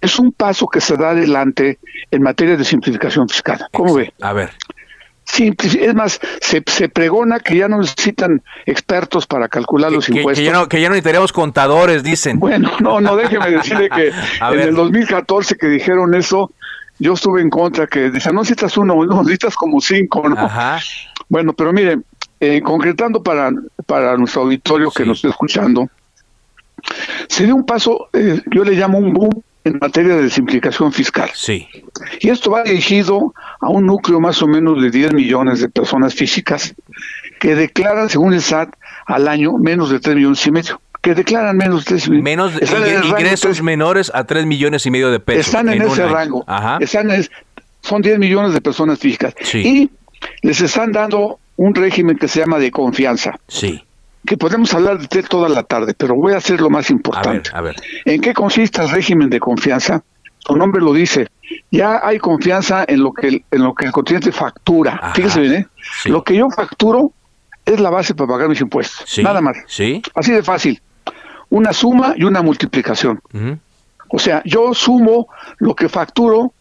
[0.00, 1.78] es un paso que se da adelante
[2.10, 3.66] en materia de simplificación fiscal.
[3.72, 4.12] ¿Cómo ve?
[4.20, 4.50] A ver.
[5.28, 10.12] Simpli- es más, se, se pregona que ya no necesitan expertos para calcular los Que,
[10.12, 10.44] que impuestos.
[10.46, 12.38] ya no, que ya no necesitaríamos contadores, dicen.
[12.38, 14.08] Bueno, no, no, déjeme decirle que
[14.40, 14.68] en ver.
[14.68, 16.52] el 2014 que dijeron eso,
[16.98, 20.38] yo estuve en contra, que decían, no necesitas uno, no necesitas como cinco, ¿no?
[20.38, 20.78] Ajá.
[21.28, 21.98] Bueno, pero mire,
[22.40, 23.50] eh, concretando para,
[23.86, 25.88] para nuestro auditorio que nos está escuchando,
[27.28, 31.28] se dio un paso, eh, yo le llamo un boom en materia de simplificación fiscal.
[31.34, 31.66] Sí.
[32.20, 36.14] Y esto va dirigido a un núcleo más o menos de 10 millones de personas
[36.14, 36.74] físicas
[37.40, 38.74] que declaran, según el SAT,
[39.06, 40.80] al año menos de 3 millones y medio.
[41.06, 42.24] Que declaran menos de 3 millones.
[42.24, 42.52] Menos
[43.04, 45.46] ingresos menores a 3 millones y medio de pesos.
[45.46, 46.42] están en, ese rango.
[46.48, 46.78] Ajá.
[46.80, 47.24] Están en-
[47.80, 49.32] son 10 millones de personas físicas.
[49.40, 49.58] Sí.
[49.60, 49.90] Y
[50.42, 53.38] les están dando un régimen que se llama de confianza.
[53.46, 53.84] Sí.
[54.26, 56.96] Que podemos hablar de toda la tarde, pero voy a hacer lo más A ver,
[56.96, 57.50] importante.
[57.54, 57.76] a ver.
[58.04, 60.02] ¿En qué consiste el régimen de confianza?
[60.38, 61.28] Su nombre lo dice.
[61.70, 65.12] Ya hay confianza en lo que el, en lo que el contribuyente factura.
[65.14, 65.66] Fíjese bien, ¿eh?
[66.06, 67.12] Lo que yo facturo
[67.64, 69.08] es la base para pagar mis impuestos.
[69.08, 69.22] Sí.
[69.22, 69.56] Nada más.
[69.68, 70.02] Sí.
[70.12, 70.82] Así de fácil.
[71.50, 73.20] Una suma y una multiplicación.
[74.08, 75.28] O sea, yo sumo
[75.58, 76.52] lo que facturo,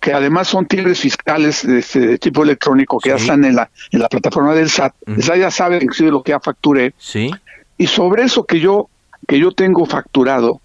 [0.00, 3.22] que además son timbres fiscales de, este, de tipo electrónico que ya Sí.
[3.24, 4.94] están en la, en la plataforma del SAT.
[5.06, 6.94] El SAT ya sabe inclusive lo que ya facturé.
[6.98, 7.30] Sí.
[7.76, 8.88] Y sobre eso que yo,
[9.26, 10.60] que yo tengo facturado,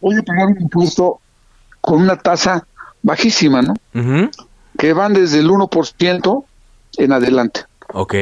[0.00, 1.20] voy a pagar un impuesto
[1.80, 2.66] con una tasa
[3.02, 3.74] bajísima, ¿no?
[4.78, 6.44] Que van desde el 1%
[6.98, 7.60] en adelante.
[7.92, 8.14] Ok.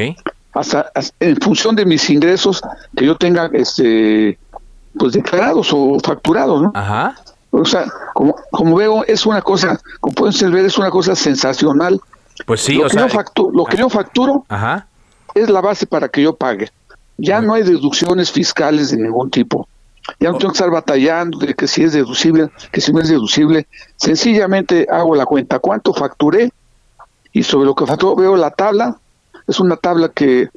[0.53, 2.61] Hasta, hasta- en función de mis ingresos
[2.95, 4.37] que yo tenga este
[4.97, 6.71] pues declarados o facturados, ¿no?
[6.75, 7.15] Ajá.
[7.51, 11.15] O sea, como, como veo, es una cosa, como pueden ustedes ver, es una cosa
[11.15, 11.99] sensacional.
[12.45, 13.07] Pues sí, lo o que, sea.
[13.07, 14.87] yo, factu- lo que yo facturo Ajá.
[15.35, 16.69] es la base para que yo pague.
[17.17, 19.67] Ya no hay deducciones fiscales de ningún tipo.
[20.19, 23.09] Ya no tengo que estar batallando de que si es deducible, que si no es
[23.09, 23.67] deducible.
[23.97, 25.59] Sencillamente hago la cuenta.
[25.59, 26.51] ¿Cuánto facturé?
[27.33, 28.97] y sobre lo que facturó veo la tabla,
[29.47, 30.49] es una tabla que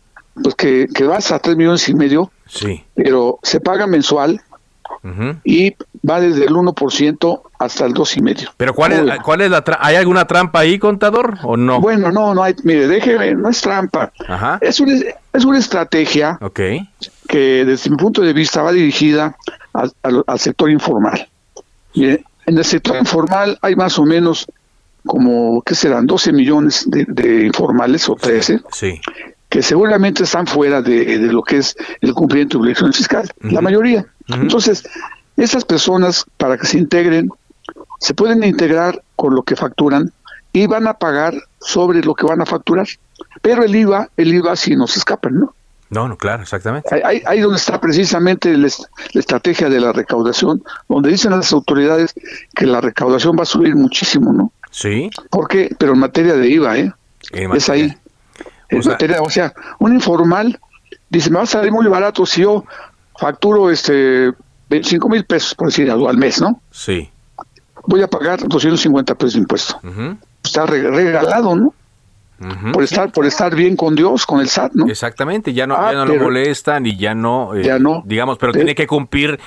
[0.43, 2.85] pues que, que va hasta 3 millones y medio, Sí.
[2.95, 4.41] pero se paga mensual
[5.45, 5.75] y
[6.09, 8.51] va desde el 1% hasta el 2,5%.
[8.57, 11.81] Pero ¿cuál es, cuál es la tra- ¿Hay alguna trampa ahí, contador, o no?
[11.81, 14.13] Bueno, no, no hay, mire, déjeme, no es trampa.
[14.29, 14.59] Ajá.
[14.61, 14.95] Es una,
[15.33, 16.61] es una estrategia Ok.
[17.29, 19.37] que desde mi punto de vista va dirigida
[19.73, 21.29] al, al- al sector informal.
[21.95, 24.47] Mire, en el sector informal hay más o menos
[25.07, 26.07] como, ¿qué serán?
[26.07, 29.01] 12 millones de, de informales o 13 Sí.
[29.55, 33.61] Que seguramente están fuera de, de lo que es el cumplimiento de obligaciones fiscales, la
[33.61, 34.05] mayoría.
[34.27, 34.83] Entonces,
[35.37, 37.29] esas personas, para que se integren,
[38.01, 40.11] se pueden integrar con lo que facturan
[40.53, 42.89] y van a pagar sobre lo que van a facturar.
[43.43, 45.55] Pero el IVA, el IVA sí nos escapan, ¿no?
[45.89, 46.89] No, no, claro, exactamente.
[47.05, 51.53] Ahí, ahí- donde está precisamente la, est- la estrategia de la recaudación, donde dicen las
[51.53, 52.13] autoridades
[52.57, 54.51] que la recaudación va a subir muchísimo, ¿no?
[54.73, 55.11] Sí.
[55.31, 55.71] ¿Por qué?
[55.79, 56.93] Pero en materia de IVA, ¿eh?
[57.31, 57.95] En es ahí.
[58.69, 58.79] En
[59.21, 60.59] O sea- un informal
[61.09, 62.65] dice, me va a salir muy barato si yo
[63.19, 64.33] facturo este
[64.69, 66.61] 25 mil pesos, por decir algo, al mes, ¿no?
[66.71, 67.09] Sí.
[67.87, 69.79] Voy a pagar 250 pesos de impuesto.
[70.43, 71.75] Está re- regalado, ¿no?
[72.73, 74.87] Por estar, por estar bien con Dios, con el SAT, ¿no?
[74.89, 78.03] Exactamente, ya no, Ah, ya no lo pero- molestan y ya no, eh, Ya no.
[78.05, 79.39] digamos, pero Eh, tiene que cumplir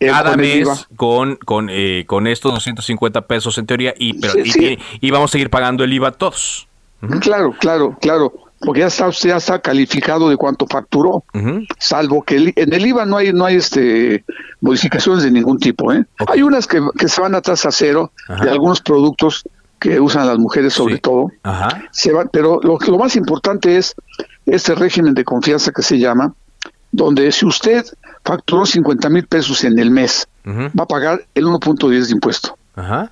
[0.00, 4.50] cada mes con con eh, con estos 250 pesos en teoría y pero Sí, y,
[4.50, 4.58] sí.
[4.58, 6.66] tiene- y vamos a seguir pagando el IVA todos.
[7.20, 8.32] Claro, claro, claro.
[8.64, 11.24] Porque ya está, usted ya está calificado de cuánto facturó.
[11.78, 14.24] Salvo que el- en el IVA no hay no hay este
[14.60, 16.04] modificaciones de ningún tipo ¿eh?
[16.28, 18.44] hay unas que, que se van a tasa cero Ajá.
[18.44, 19.42] de algunos productos
[19.80, 21.82] que usan las mujeres sobre todo Ajá.
[21.90, 23.96] se van pero lo, lo más importante es
[24.46, 26.32] este régimen de confianza que se llama
[26.92, 27.84] donde si usted
[28.24, 30.28] facturó 50 mil pesos en el mes
[30.78, 33.10] va a pagar el 1.10 de impuesto Ajá.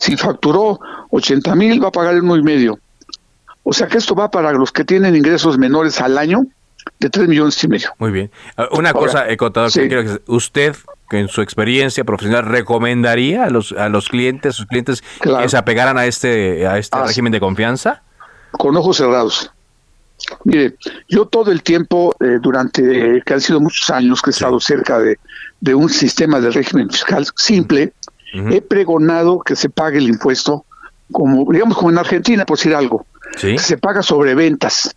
[0.00, 0.80] si facturó
[1.10, 2.80] 80 mil va a pagar el uno y medio
[3.68, 6.40] o sea que esto va para los que tienen ingresos menores al año
[7.00, 8.30] de 3 millones y medio Muy bien.
[8.56, 9.88] Ah, Una Ahora, cosa, eh, contador, que sí.
[9.88, 10.74] quiero que usted,
[11.10, 15.42] que en su experiencia profesional, recomendaría a los a los clientes, sus clientes, Claro.
[15.42, 18.02] que se apegaran a este a este Ah, régimen de confianza?
[18.52, 19.50] con ojos cerrados.
[20.44, 20.74] Mire,
[21.08, 24.58] yo todo el tiempo, eh, durante, eh, que han sido muchos años que he estado
[24.58, 25.16] cerca de,
[25.60, 27.92] de un sistema de régimen fiscal simple,
[28.32, 30.64] he pregonado que se pague el impuesto,
[31.12, 33.52] como digamos como en Argentina, por decir algo, Sí.
[33.52, 34.94] que se paga sobre ventas.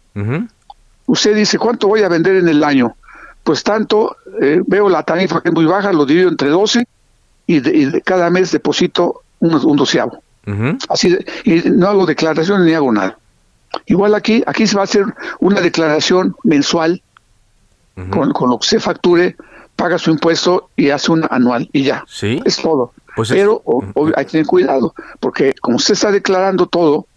[1.05, 2.95] Usted dice, ¿cuánto voy a vender en el año?
[3.43, 6.85] Pues tanto, eh, veo la tarifa que es muy baja, lo divido entre 12
[7.47, 10.21] y, de- y de cada mes deposito un, un doceavo.
[10.47, 10.77] Ujú.
[10.89, 13.17] Así de- y no hago declaraciones ni hago nada.
[13.87, 15.05] Igual aquí, aquí se va a hacer
[15.39, 17.01] una declaración mensual
[18.09, 19.35] con, con lo que se facture,
[19.75, 22.03] paga su impuesto y hace una anual y ya.
[22.07, 22.41] Sí.
[22.45, 22.93] Es todo.
[23.15, 27.07] Pues es- Pero o- o- hay que tener cuidado, porque como usted está declarando todo,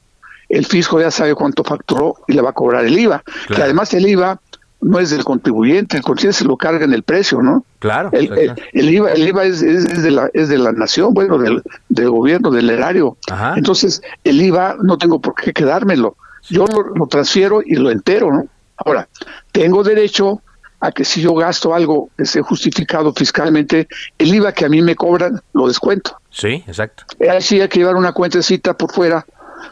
[0.48, 3.22] el fisco ya sabe cuánto facturó y le va a cobrar el IVA.
[3.48, 4.40] Que además el IVA
[4.80, 7.64] no es del contribuyente, el contribuyente se lo carga en el precio, ¿no?
[7.78, 8.10] Claro.
[8.12, 11.38] El, el- IVA, el IVA es, es- es de la, es de la nación, bueno,
[11.38, 13.16] del, del gobierno, del erario.
[13.30, 13.54] Ajá.
[13.56, 16.16] Entonces, el IVA no tengo por qué quedármelo.
[16.50, 18.46] Yo lo, lo transfiero y lo entero, ¿no?
[18.76, 19.08] Ahora,
[19.52, 20.42] tengo derecho
[20.86, 24.82] a que si yo gasto algo que esté justificado fiscalmente, el IVA que a mí
[24.82, 26.18] me cobran, lo descuento.
[26.30, 27.04] Sí, exacto.
[27.28, 29.24] Ahí sí hay que llevar una cuentecita por fuera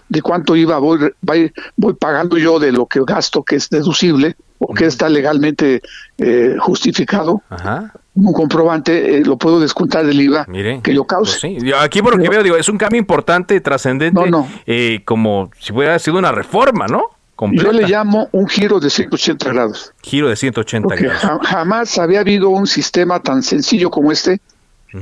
[0.08, 4.36] de cuánto IVA voy, voy, voy pagando yo de lo que gasto que es deducible
[4.58, 5.82] o que está legalmente
[6.18, 7.42] eh, justificado.
[7.50, 7.92] Ajá.
[8.14, 10.80] Un comprobante eh, lo puedo descontar del IVA Mire.
[10.82, 11.38] que yo cause.
[11.40, 11.66] Pues sí.
[11.66, 14.48] Yo aquí por lo que veo, digo, es un cambio importante, trascendente, No, no.
[14.66, 17.02] eh, como si hubiera sido una reforma, ¿no?
[17.42, 17.64] Completa.
[17.64, 19.92] Yo le llamo un giro de 180 grados.
[20.00, 21.22] Giro de 180 Porque grados.
[21.22, 24.40] ja- jamás había habido un sistema tan sencillo como este,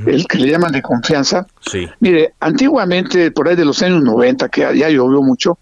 [0.07, 1.45] el que le llaman de confianza.
[1.61, 1.87] Sí.
[1.99, 5.59] Mire, antiguamente, por ahí de los años 90, que ya llovió mucho,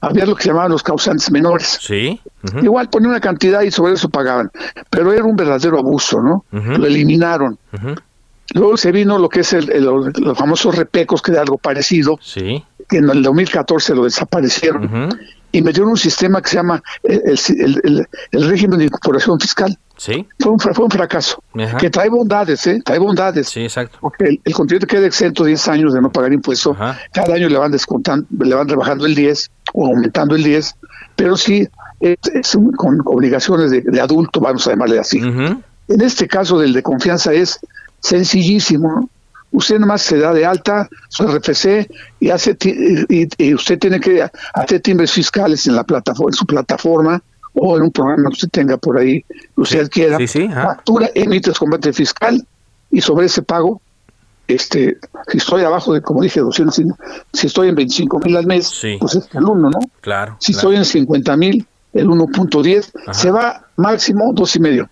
[0.00, 1.78] había lo que se llamaban los causantes menores.
[1.82, 2.18] Sí.
[2.62, 4.50] Igual ponían una cantidad y sobre eso pagaban,
[4.88, 6.44] pero era un verdadero abuso, ¿no?
[6.50, 7.58] Lo eliminaron.
[8.54, 12.18] Luego se vino lo que es el, el- los famosos repecos, que era algo parecido,
[12.22, 12.64] Sí.
[12.88, 15.10] que en el 2014 lo desaparecieron.
[15.52, 17.22] Y metieron un sistema que se llama el,
[17.58, 19.76] el- el- el régimen de incorporación fiscal.
[19.96, 20.26] Sí.
[20.40, 21.76] Fue un, fue un fracaso, Ajá.
[21.76, 22.80] que trae bondades, ¿eh?
[22.84, 23.48] Trae bondades.
[23.50, 23.98] Sí, exacto.
[24.00, 26.98] Porque el, el contribuyente queda exento 10 años de no pagar impuesto, Ajá.
[27.14, 30.74] cada año le van descontando, le van rebajando el 10 o aumentando el 10,
[31.14, 31.68] pero sí
[32.00, 35.18] es, es un- con obligaciones de, de adulto, vamos a llamarle así.
[35.18, 37.60] En este caso del de confianza es
[38.00, 38.88] sencillísimo.
[38.88, 39.08] ¿no?
[39.52, 41.88] Usted nomás se da de alta su RFC
[42.20, 42.56] y hace
[43.08, 47.22] y, y usted tiene que hacer timbres fiscales en la plataforma, en su plataforma
[47.54, 49.24] o en un programa que usted tenga por ahí,
[49.56, 50.16] usted quiera.
[50.18, 50.62] sí, sí, ajá.
[50.62, 52.42] Factura, emite su combate fiscal
[52.90, 53.80] y sobre ese pago
[54.48, 54.98] este,
[55.28, 56.82] si estoy abajo de, como dije, 200,
[57.32, 59.78] si estoy en 25 mil al mes, pues es el 1, ¿no?
[60.00, 60.36] Claro.
[60.40, 60.68] Si claro.
[60.68, 64.88] estoy en 50 mil, el 1.10, se va máximo dos y medio,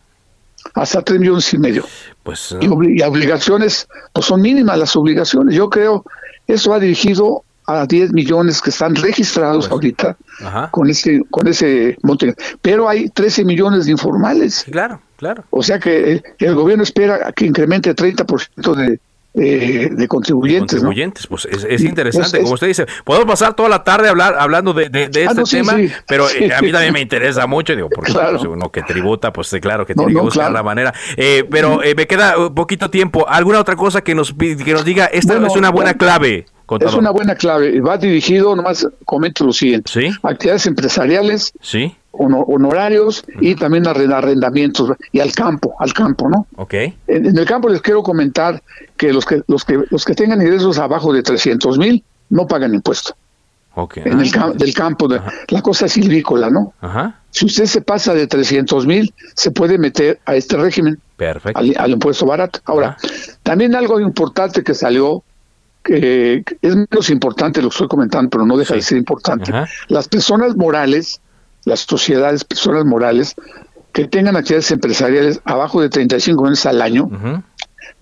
[0.74, 1.84] hasta 3 millones y medio.
[2.22, 5.54] Pues, y, obli y, obligaciones, pues son mínimas las obligaciones.
[5.54, 6.04] Yo creo,
[6.46, 10.70] eso va dirigido a 10 millones que están registrados pues, ahorita ajá.
[10.70, 12.34] con ese con ese monte.
[12.60, 14.64] Pero hay 13 millones de informales.
[14.70, 15.44] Claro, claro.
[15.50, 19.00] O sea que el, el gobierno espera que incremente 30% de,
[19.32, 20.80] de, de, contribuyentes.
[20.80, 21.28] contribuyentes, ¿no?
[21.30, 24.72] pues es, es interesante, es, como usted dice, podemos pasar toda la tarde hablar, hablando
[24.72, 26.92] de, de, de ah, este no, sí, tema, sí, pero sí, eh, a mí también
[26.92, 28.38] me interesa mucho, digo, porque claro.
[28.38, 30.54] pues, uno que tributa, pues claro que tiene no, que buscar claro.
[30.54, 30.94] la manera.
[31.16, 33.28] Eh, pero eh, me queda un poquito tiempo.
[33.28, 36.46] ¿Alguna otra cosa que nos, que nos diga, esta bueno, es una buena clave?
[36.66, 36.94] Contador.
[36.94, 37.80] Es una buena clave.
[37.80, 39.90] Va dirigido, nomás comento lo siguiente.
[40.22, 41.52] Actividades empresariales.
[41.60, 41.96] Sí.
[42.12, 46.46] Honorarios y también arrendamientos y al campo, al campo, ¿no?
[46.56, 46.74] Ok.
[46.74, 48.62] En, en, el campo les quiero comentar
[48.96, 52.74] que los que los que los que tengan ingresos abajo de 300 mil no pagan
[52.74, 53.14] impuesto.
[53.72, 54.02] Okay.
[54.04, 56.74] En el cam del campo, de, la cosa silvícola, ¿no?
[56.80, 57.20] Ajá.
[57.30, 60.98] Si usted se pasa de 300 mil, se puede meter a este régimen.
[61.16, 61.58] Perfecto.
[61.58, 62.58] Al, al impuesto barato.
[62.64, 62.96] Ahora,
[63.44, 65.22] también algo importante que salió
[65.82, 68.80] que es menos importante lo que estoy comentando, pero no deja sí.
[68.80, 69.52] de ser importante.
[69.88, 71.20] Las personas morales,
[71.64, 73.34] las sociedades, personas morales,
[73.92, 77.42] que tengan actividades empresariales abajo de 35 millones al año, uh -huh.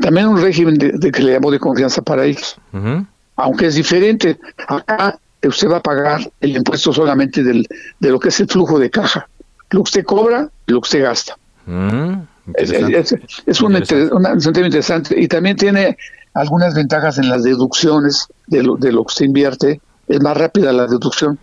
[0.00, 2.56] también un régimen de, de, que le llamo de confianza para ellos.
[2.72, 3.06] Uh -huh.
[3.36, 7.66] Aunque es diferente, acá usted va a pagar el impuesto solamente del,
[8.00, 9.28] de lo que es el flujo de caja.
[9.70, 11.36] Lo que usted cobra, lo que usted gasta.
[11.66, 12.26] Uh -huh.
[12.54, 13.14] Es, es,
[13.46, 14.14] es un, interesante.
[14.14, 15.20] un, un tema interesante.
[15.20, 15.96] Y también tiene
[16.34, 19.80] algunas ventajas en las deducciones de lo, de lo que se invierte.
[20.08, 21.38] Es más rápida la deducción.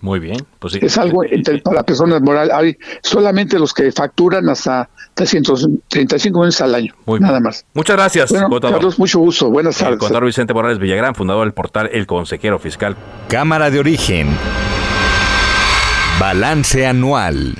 [0.00, 0.46] Muy bien.
[0.58, 0.78] Pues sí.
[0.82, 2.52] Es algo entre, para personas morales.
[2.54, 6.94] Hay solamente los que facturan hasta 335 millones al año.
[7.06, 7.64] Muy nada más.
[7.74, 8.76] Muchas gracias, bueno, contador.
[8.76, 9.50] Carlos, mucho gusto.
[9.50, 9.94] Buenas tardes.
[9.94, 12.96] El contador Vicente Morales Villagrán, fundador del portal El Consejero Fiscal.
[13.28, 14.28] Cámara de Origen.
[16.20, 17.54] Balance anual.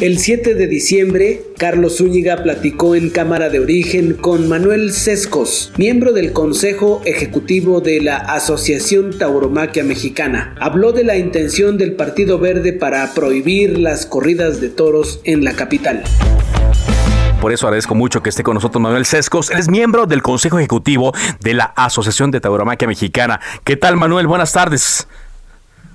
[0.00, 6.14] El 7 de diciembre, Carlos Zúñiga platicó en Cámara de Origen con Manuel Sescos, miembro
[6.14, 10.54] del Consejo Ejecutivo de la Asociación Tauromaquia Mexicana.
[10.58, 15.52] Habló de la intención del Partido Verde para prohibir las corridas de toros en la
[15.52, 16.02] capital.
[17.42, 19.50] Por eso agradezco mucho que esté con nosotros Manuel Sescos.
[19.50, 23.38] Él es miembro del Consejo Ejecutivo de la Asociación de Tauromaquia Mexicana.
[23.64, 24.26] ¿Qué tal, Manuel?
[24.26, 25.06] Buenas tardes.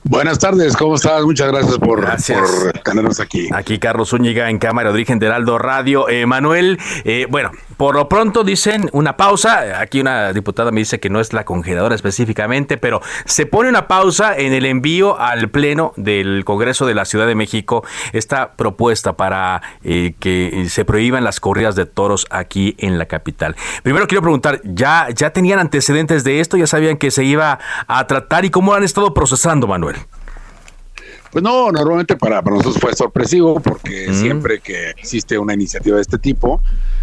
[0.07, 1.23] Buenas tardes, ¿cómo estás?
[1.23, 2.39] Muchas gracias por, gracias.
[2.39, 3.49] por tenernos aquí.
[3.51, 6.07] Aquí Carlos Zúñiga en Cámara de Origen de Heraldo Radio.
[6.09, 9.79] Eh, Manuel, eh, bueno, por lo pronto dicen una pausa.
[9.79, 13.87] Aquí una diputada me dice que no es la congeladora específicamente, pero se pone una
[13.87, 19.17] pausa en el envío al Pleno del Congreso de la Ciudad de México esta propuesta
[19.17, 23.55] para eh, que se prohíban las corridas de toros aquí en la capital.
[23.83, 26.57] Primero quiero preguntar, ¿ya, ¿ya tenían antecedentes de esto?
[26.57, 29.95] ¿Ya sabían que se iba a tratar y cómo han estado procesando, Manuel?
[31.35, 34.13] Pues no, normalmente para, para nosotros fue sorpresivo porque mm.
[34.13, 36.61] siempre que existe una iniciativa de este tipo,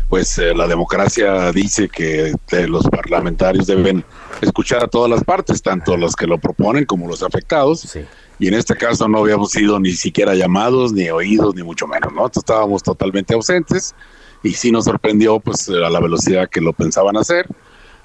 [0.09, 4.03] pues eh, la democracia dice que eh, los parlamentarios deben
[4.41, 7.81] escuchar a todas las partes, tanto los que lo proponen como los afectados.
[7.81, 8.07] Sí.
[8.39, 12.11] Y en este caso no habíamos sido ni siquiera llamados, ni oídos, ni mucho menos,
[12.15, 12.21] ¿no?
[12.21, 13.95] Entonces estábamos totalmente ausentes
[14.43, 17.47] y sí nos sorprendió pues a la velocidad que lo pensaban hacer.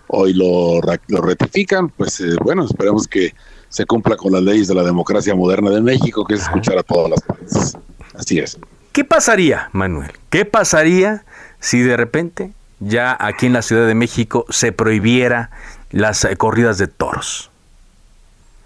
[0.07, 3.33] Hoy lo, lo rectifican, pues eh, bueno, esperemos que
[3.69, 6.83] se cumpla con las leyes de la democracia moderna de México, que es escuchar a
[6.83, 7.77] todas las partes.
[8.13, 8.57] Así es.
[8.91, 10.11] ¿Qué pasaría, Manuel?
[10.29, 11.23] ¿Qué pasaría
[11.59, 15.51] si de repente ya aquí en la Ciudad de México se prohibiera
[15.91, 17.51] las eh, corridas de toros?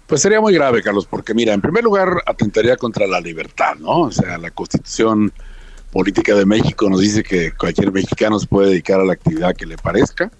[0.06, 4.00] Pues sería muy grave, Carlos, porque mira, en primer lugar atentaría contra la libertad, ¿no?
[4.02, 5.32] O sea, la Constitución
[5.90, 9.66] Política de México nos dice que cualquier mexicano se puede dedicar a la actividad que
[9.66, 10.30] le parezca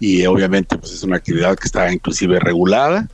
[0.00, 3.08] y obviamente pues es una actividad que está inclusive regulada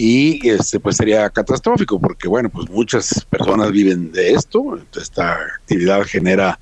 [0.00, 4.78] y este pues sería catastrófico porque bueno pues muchas personas viven de esto.
[4.94, 6.56] Esta actividad genera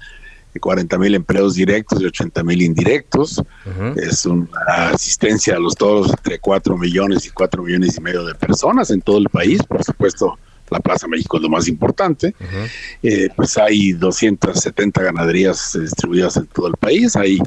[0.59, 3.39] 40 mil empleos directos y 80 mil indirectos.
[3.39, 3.45] Uh
[3.79, 4.01] -huh.
[4.01, 4.49] es una
[4.95, 9.03] asistencia a los toros entre 4 millones y 4 millones y medio de personas en
[9.03, 9.63] todo el país.
[9.63, 10.39] Por supuesto
[10.71, 12.35] la Plaza México es lo más importante.
[12.41, 12.71] Uh -huh.
[13.03, 17.15] eh, pues hay 270 ganaderías distribuidas en todo el país.
[17.17, 17.39] Hay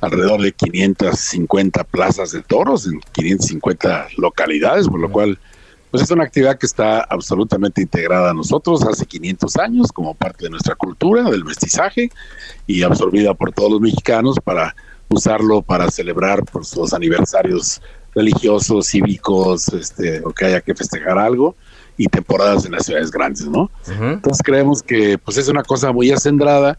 [0.00, 5.38] alrededor de 550 plazas de toros en 550 localidades, por lo cual
[5.90, 10.44] pues es una actividad que está absolutamente integrada a nosotros hace 500 años como parte
[10.44, 12.10] de nuestra cultura, del mestizaje
[12.66, 14.76] y absorbida por todos los mexicanos para
[15.08, 17.80] usarlo para celebrar pues, los aniversarios
[18.14, 21.56] religiosos, cívicos, este, o que haya que festejar algo
[21.96, 23.62] y temporadas en las ciudades grandes, ¿no?
[23.62, 24.12] Uh -huh.
[24.14, 26.78] Entonces creemos que pues es una cosa muy acendrada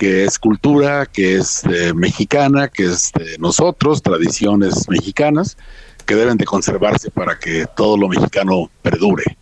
[0.00, 5.58] que es cultura, que es eh, mexicana, que es de nosotros, tradiciones mexicanas,
[6.06, 9.36] que deben de conservarse para que todo lo mexicano perdure.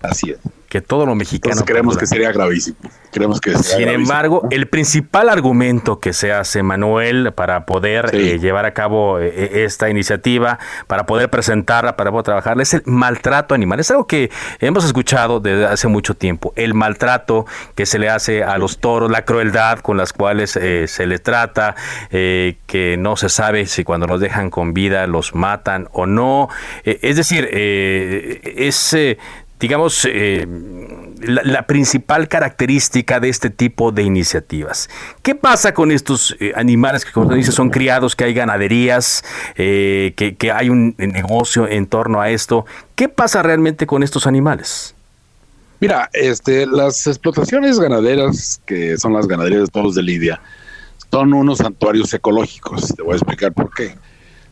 [0.00, 0.38] Así es
[0.72, 1.66] que todo lo mexicano.
[1.66, 2.78] creemos que sería gravísimo.
[3.10, 8.64] Creemos que Sin embargo, el principal argumento que se hace, Manuel, para poder eh, llevar
[8.64, 13.54] a cabo eh, eh, esta iniciativa, para poder presentarla, para poder trabajarla, es el maltrato
[13.54, 13.80] animal.
[13.80, 16.54] Es algo que hemos escuchado desde hace mucho tiempo.
[16.56, 17.44] El maltrato
[17.74, 21.76] que se le hace a los toros, la crueldad con las cuales se les trata,
[22.08, 26.48] que no se sabe si cuando los dejan con vida los matan o no.
[26.84, 28.96] es decir, es
[29.62, 30.44] digamos, eh,
[31.22, 34.90] la, principal característica de este tipo de iniciativas.
[35.22, 39.22] ¿Qué pasa con estos eh, animales que, como se dice, son criados, que hay ganaderías,
[39.54, 42.66] eh, que, hay un negocio en torno a esto?
[42.96, 44.96] ¿Qué pasa realmente con estos animales?
[45.78, 50.40] Mira, este, las explotaciones ganaderas, que son las ganaderías de todos de Lidia,
[51.08, 52.96] son unos santuarios ecológicos.
[52.96, 53.94] Te voy a explicar por qué.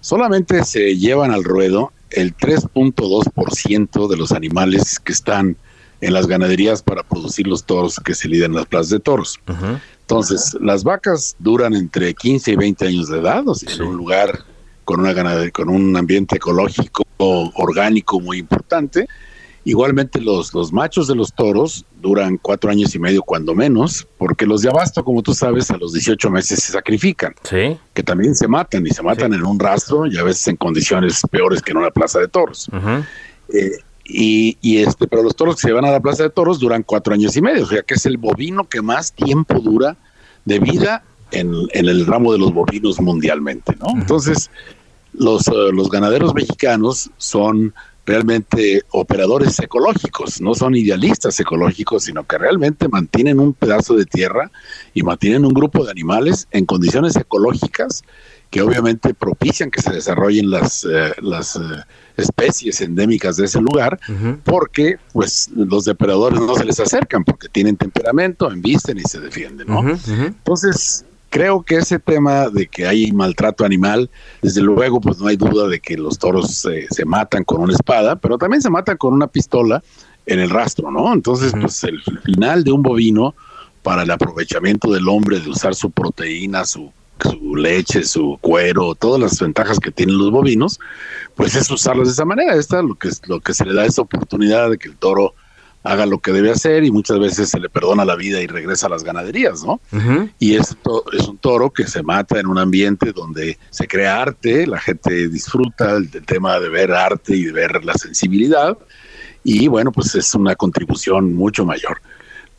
[0.00, 5.56] Solamente se llevan al ruedo el 3.2% de los animales que están
[6.00, 9.38] en las ganaderías para producir los toros que se lidan en las plazas de toros.
[10.00, 13.96] Entonces, las vacas duran entre 15 y 20 años de edad, o sea, en un
[13.96, 14.40] lugar
[14.84, 19.06] con una con un ambiente ecológico orgánico muy importante
[19.64, 24.46] Igualmente los, los machos de los toros duran cuatro años y medio cuando menos, porque
[24.46, 27.76] los de abasto, como tú sabes, a los 18 meses se sacrifican, ¿Sí?
[27.92, 31.20] que también se matan y se matan en un rastro y a veces en condiciones
[31.30, 32.70] peores que en una plaza de toros.
[33.52, 33.72] Eh,
[34.04, 36.82] y, y, este, pero los toros que se van a la plaza de toros duran
[36.82, 39.96] cuatro años y medio, o sea que es el bovino que más tiempo dura
[40.46, 43.88] de vida en, en el ramo de los bovinos mundialmente, ¿no?
[43.90, 44.50] Entonces,
[45.12, 47.74] los, eh, los ganaderos mexicanos son
[48.10, 54.50] realmente operadores ecológicos, no son idealistas ecológicos, sino que realmente mantienen un pedazo de tierra
[54.92, 58.02] y mantienen un grupo de animales en condiciones ecológicas
[58.50, 61.60] que obviamente propician que se desarrollen las, eh, las eh,
[62.16, 64.00] especies endémicas de ese lugar,
[64.42, 69.68] porque pues los depredadores no se les acercan, porque tienen temperamento, embisten y se defienden,
[69.68, 69.88] ¿no?
[69.88, 74.10] Entonces, creo que ese tema de que hay maltrato animal,
[74.42, 78.16] desde luego, pues no hay duda de que los toros se matan con una espada,
[78.16, 79.82] pero también se matan con una pistola
[80.26, 81.12] en el rastro, ¿no?
[81.12, 83.34] Entonces, pues el final de un bovino
[83.82, 89.20] para el aprovechamiento del hombre de usar su proteína, su, su leche, su cuero, todas
[89.20, 90.78] las ventajas que tienen los bovinos,
[91.34, 92.54] pues es usarlos de esa manera.
[92.54, 95.34] Esta lo que lo que se le da esa oportunidad de que el toro
[95.82, 98.86] haga lo que debe hacer y muchas veces se le perdona la vida y regresa
[98.86, 99.80] a las ganaderías, ¿no?
[100.38, 100.76] Y es,
[101.12, 105.28] es un toro que se mata en un ambiente donde se crea arte, la gente
[105.28, 108.76] disfruta del tema de ver arte y de ver la sensibilidad
[109.42, 112.00] y bueno, pues es una contribución mucho mayor.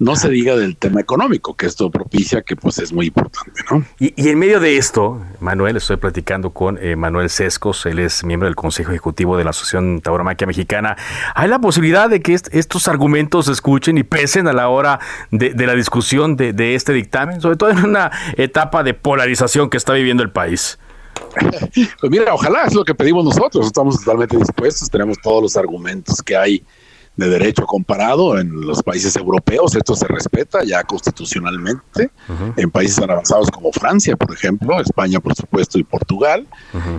[0.02, 3.86] No se diga del tema económico, que esto propicia, que pues es muy importante, ¿no?
[4.00, 8.48] Y, en medio de esto, Manuel, estoy platicando con eh, Manuel Sescos, él es miembro
[8.48, 10.98] del Consejo Ejecutivo de la Asociación Tauromaquia Mexicana.
[11.36, 15.00] ¿Hay la posibilidad de que estos argumentos se escuchen y pesen a la hora
[15.30, 19.78] de, la discusión de, de este dictamen, sobre todo en una etapa de polarización que
[19.78, 20.80] está viviendo el país?
[22.00, 26.24] Pues mira, ojalá es lo que pedimos nosotros, estamos totalmente dispuestos, tenemos todos los argumentos
[26.24, 26.64] que hay
[27.16, 29.76] de derecho comparado en los países europeos.
[29.76, 32.12] Esto se respeta ya constitucionalmente.
[32.56, 36.48] En países tan avanzados como Francia, por ejemplo, España, por supuesto, y Portugal.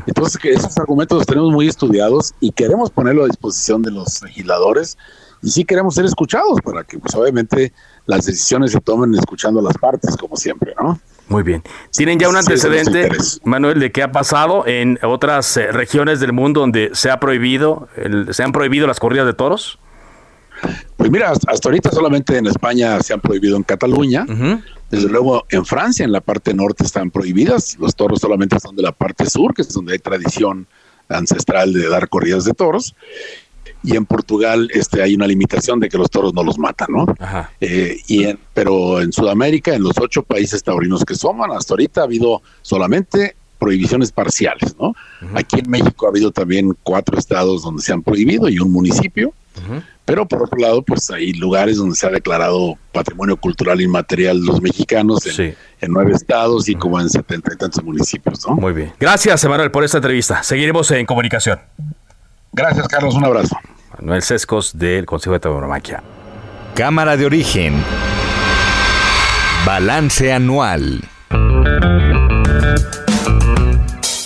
[0.06, 4.22] Entonces, que esos argumentos los tenemos muy estudiados y queremos ponerlo a disposición de los
[4.22, 4.96] legisladores
[5.42, 7.72] y sí queremos ser escuchados para que, pues, obviamente,
[8.06, 11.00] las decisiones se tomen escuchando a las partes, como siempre, ¿no?
[11.28, 11.62] Muy bien.
[11.90, 13.08] ¿Tienen ya un antecedente,
[13.44, 17.88] Manuel, de qué ha pasado en otras eh, regiones del mundo donde se ha prohibido,
[18.30, 19.78] se han prohibido las corridas de toros?
[20.96, 24.26] Pues mira, hasta, ahorita solamente en España se han prohibido en Cataluña.
[24.90, 27.76] Desde luego en Francia, en la parte norte están prohibidas.
[27.78, 30.66] Los toros solamente son de la parte sur, que es donde hay tradición
[31.08, 32.94] ancestral de dar corridas de toros.
[33.84, 37.06] Y en Portugal este, hay una limitación de que los toros no los matan, ¿no?
[37.60, 42.04] Eh, y pero en Sudamérica, en los ocho países taurinos que somos, hasta ahorita ha
[42.04, 44.94] habido solamente prohibiciones parciales, ¿no?
[45.34, 49.32] Aquí en México ha habido también cuatro estados donde se han prohibido y un municipio.
[50.04, 54.46] Pero por otro lado, pues hay lugares donde se ha declarado patrimonio cultural inmaterial de
[54.46, 55.56] los mexicanos en,
[55.88, 58.56] nueve estados y como en setenta y tantos municipios, ¿no?
[58.56, 58.92] Muy bien.
[58.98, 60.42] Gracias, Emanuel, por esta entrevista.
[60.42, 61.60] Seguiremos en comunicación.
[62.52, 63.14] Gracias, Carlos.
[63.14, 63.56] Un abrazo.
[63.98, 66.02] Manuel Sescos del Consejo de Tauromaquia.
[66.74, 67.74] Cámara de origen.
[69.64, 71.00] Balance anual.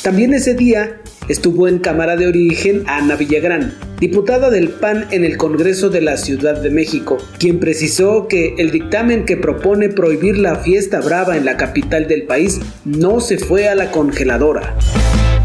[0.02, 5.36] También ese día Estuvo en Cámara de Origen Ana Villagrán, diputada del PAN en el
[5.36, 10.54] Congreso de la Ciudad de México, quien precisó que el dictamen que propone prohibir la
[10.54, 14.76] fiesta brava en la capital del país no se fue a la congeladora.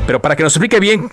[0.06, 1.10] Pero para que nos explique bien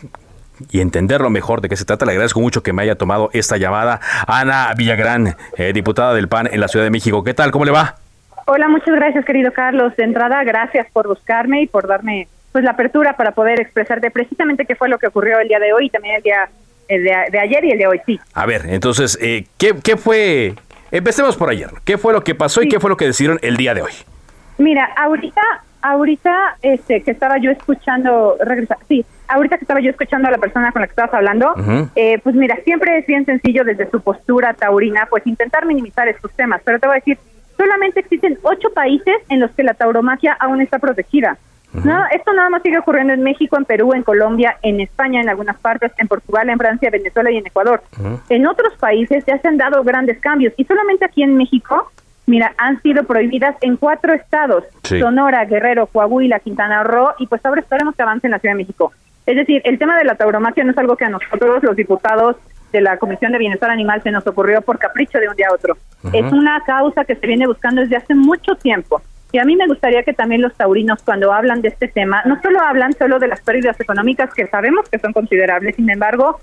[0.70, 3.56] y entenderlo mejor de qué se trata, le agradezco mucho que me haya tomado esta
[3.56, 4.00] llamada.
[4.26, 7.24] Ana Villagrán, eh, diputada del PAN en la Ciudad de México.
[7.24, 7.52] ¿Qué tal?
[7.52, 7.96] ¿Cómo le va?
[8.44, 9.96] Hola, muchas gracias, querido Carlos.
[9.96, 14.64] De entrada, gracias por buscarme y por darme pues la apertura para poder expresarte precisamente
[14.64, 16.48] qué fue lo que ocurrió el día de hoy y también el día
[16.88, 18.18] de, ayer y el de hoy, sí.
[18.32, 20.54] A ver, entonces, eh, ¿qué, ¿qué fue?
[20.90, 21.70] Empecemos por ayer.
[21.84, 23.92] ¿Qué fue lo que pasó y qué fue lo que decidieron el día de hoy?
[24.56, 25.42] Mira, ahorita,
[25.82, 30.38] ahorita, este, que estaba yo escuchando, regresa, sí, ahorita que estaba yo escuchando a la
[30.38, 31.54] persona con la que estabas hablando,
[31.94, 36.32] eh, pues mira, siempre es bien sencillo desde su postura taurina, pues intentar minimizar estos
[36.32, 37.18] temas, pero te voy a decir,
[37.56, 41.36] solamente existen ocho países en los que la tauromaquia aún está protegida.
[41.72, 45.28] No, esto nada más sigue ocurriendo en México, en Perú, en Colombia, en España, en
[45.28, 47.82] algunas partes, en Portugal, en Francia, Venezuela y en Ecuador.
[48.28, 51.90] En otros países ya se han dado grandes cambios y solamente aquí en México,
[52.26, 57.60] mira, han sido prohibidas en cuatro estados: Sonora, Guerrero, Coahuila, Quintana Roo y pues ahora
[57.60, 58.92] esperemos que avance en la Ciudad de México.
[59.26, 62.36] Es decir, el tema de la tauromaquia no es algo que a nosotros, los diputados
[62.72, 65.54] de la Comisión de Bienestar Animal, se nos ocurrió por capricho de un día a
[65.54, 65.76] otro.
[66.12, 69.02] Es una causa que se viene buscando desde hace mucho tiempo.
[69.32, 72.40] Y a mí me gustaría que también los taurinos, cuando hablan de este tema, no
[72.40, 76.40] solo hablan solo de las pérdidas económicas, que sabemos que son considerables, sin embargo,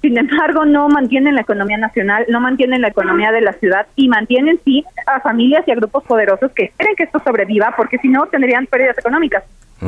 [0.00, 4.08] sin embargo, no mantienen la economía nacional, no mantienen la economía de la ciudad y
[4.08, 8.08] mantienen sí a familias y a grupos poderosos que quieren que esto sobreviva, porque si
[8.08, 9.44] no tendrían pérdidas económicas.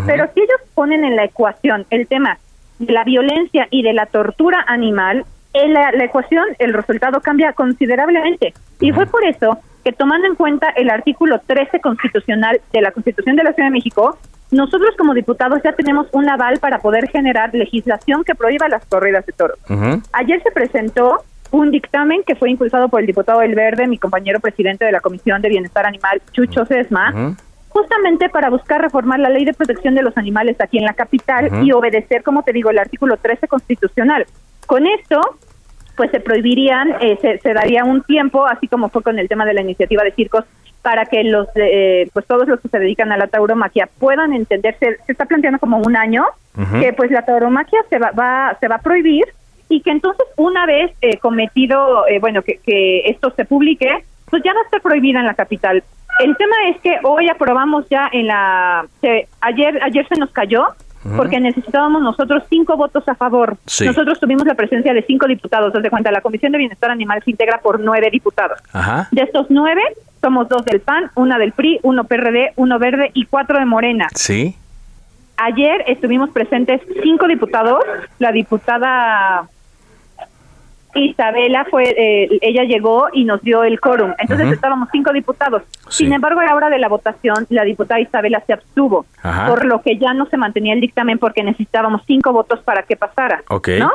[0.07, 2.39] Pero si ellos ponen en la ecuación el tema
[2.79, 7.53] de la violencia y de la tortura animal, en la, la ecuación el resultado cambia
[7.53, 8.55] considerablemente.
[8.81, 13.37] Y fue por eso que tomando en cuenta el artículo 13 constitucional de la Constitución
[13.37, 14.19] de la Ciudad de México,
[14.51, 19.25] nosotros como diputados ya tenemos un aval para poder generar legislación que prohíba las corridas
[19.27, 19.57] de toros.
[20.13, 21.21] Ayer se presentó
[21.53, 24.99] un dictamen que fue impulsado por el diputado El Verde, mi compañero presidente de la
[24.99, 27.37] Comisión de Bienestar Animal, Chucho Sesma,
[27.69, 31.65] justamente para buscar reformar la ley de protección de los animales aquí en la capital
[31.65, 34.27] y obedecer, como te digo, el artículo 13 constitucional.
[34.67, 35.21] Con esto,
[35.97, 39.55] pues se prohibirían, eh, se, daría un tiempo, así como fue con el tema de
[39.55, 40.45] la iniciativa de circos,
[40.83, 44.99] para que los, eh, pues todos los que se dedican a la tauromaquia puedan entenderse.
[45.07, 46.25] Se está planteando como un año
[46.81, 49.25] que pues la tauromaquia se va, va, se va a prohibir
[49.69, 53.91] y que entonces una vez eh, cometido, bueno, que, que esto se publique,
[54.31, 55.83] pues ya va a estar prohibida en la capital.
[56.21, 58.87] El tema es que hoy aprobamos ya en la,
[59.41, 60.67] ayer ayer se nos cayó
[61.17, 63.57] porque necesitábamos nosotros cinco votos a favor.
[63.85, 65.73] Nosotros tuvimos la presencia de cinco diputados.
[65.73, 68.59] Desde cuenta, la Comisión de Bienestar Animal se integra por nueve diputados.
[69.11, 69.83] De estos nueve,
[70.21, 74.09] somos dos del PAN, una del PRI, uno PRD, uno verde y cuatro de Morena.
[74.15, 74.57] Sí.
[75.37, 77.81] Ayer estuvimos presentes cinco diputados.
[78.19, 79.49] La diputada
[80.97, 84.13] Isabela fue, eh, ella llegó y nos dio el quórum.
[84.19, 85.63] Entonces estábamos cinco diputados.
[85.89, 89.07] Sin embargo, a la hora de la votación, la diputada Isabela se abstuvo,
[89.47, 92.97] por lo que ya no se mantenía el dictamen porque necesitábamos cinco votos para que
[92.97, 93.43] pasara.
[93.79, 93.91] ¿no?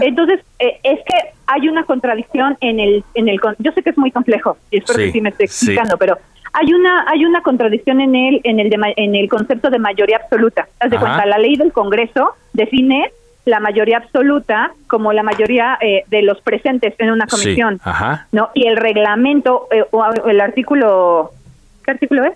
[0.00, 3.98] Entonces, eh, es que hay una contradicción en el, en el, yo sé que es
[3.98, 6.16] muy complejo y espero que sí me esté explicando, pero
[6.54, 10.68] hay una hay una contradicción en el en el en el concepto de mayoría absoluta.
[10.78, 13.10] Haz de cuenta, la ley del Congreso define
[13.44, 17.80] la mayoría absoluta como la mayoría eh, de los presentes en una comisión.
[18.32, 18.50] ¿no?
[18.54, 21.32] Y el reglamento, eh, o el artículo,
[21.84, 22.34] ¿qué artículo es?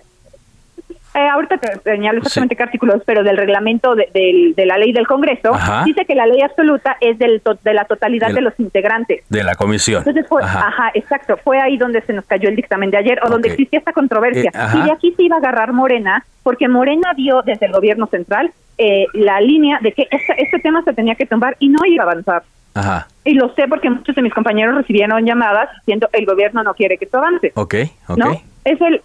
[1.15, 5.07] Eh, ahorita te señalo exactamente qué artículo es, pero del reglamento de, la ley del
[5.07, 5.53] Congreso,
[5.85, 9.23] dice que la ley absoluta es del de la totalidad de, los integrantes.
[9.27, 9.99] De la comisión.
[9.99, 10.91] Entonces fue, ajá.
[10.93, 13.93] exacto, fue ahí donde se nos cayó el dictamen de ayer, o donde existía esta
[13.93, 14.51] controversia.
[14.75, 18.51] y de aquí se iba a agarrar Morena, porque Morena vio desde el gobierno central
[18.77, 22.03] eh, la línea de que este, este, tema se tenía que tumbar y no iba
[22.03, 22.43] a avanzar.
[22.75, 23.07] Ajá.
[23.25, 26.97] Y lo sé porque muchos de mis compañeros recibieron llamadas diciendo el gobierno no quiere
[26.97, 27.51] que esto avance.
[27.55, 27.75] Ok,
[28.07, 28.17] ok.
[28.17, 28.31] ¿No?
[28.63, 29.01] Es el...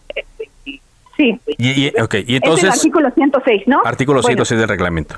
[1.16, 1.38] Sí.
[1.58, 2.64] Y, y entonces...
[2.64, 3.82] Es el artículo 106, ¿no?
[3.84, 5.16] Artículo 106 del reglamento.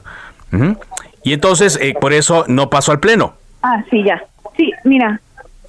[1.22, 3.34] Y entonces, eh, por eso no pasó al Pleno.
[3.62, 4.22] Ah, sí, ya.
[4.57, 5.20] Sí, mira,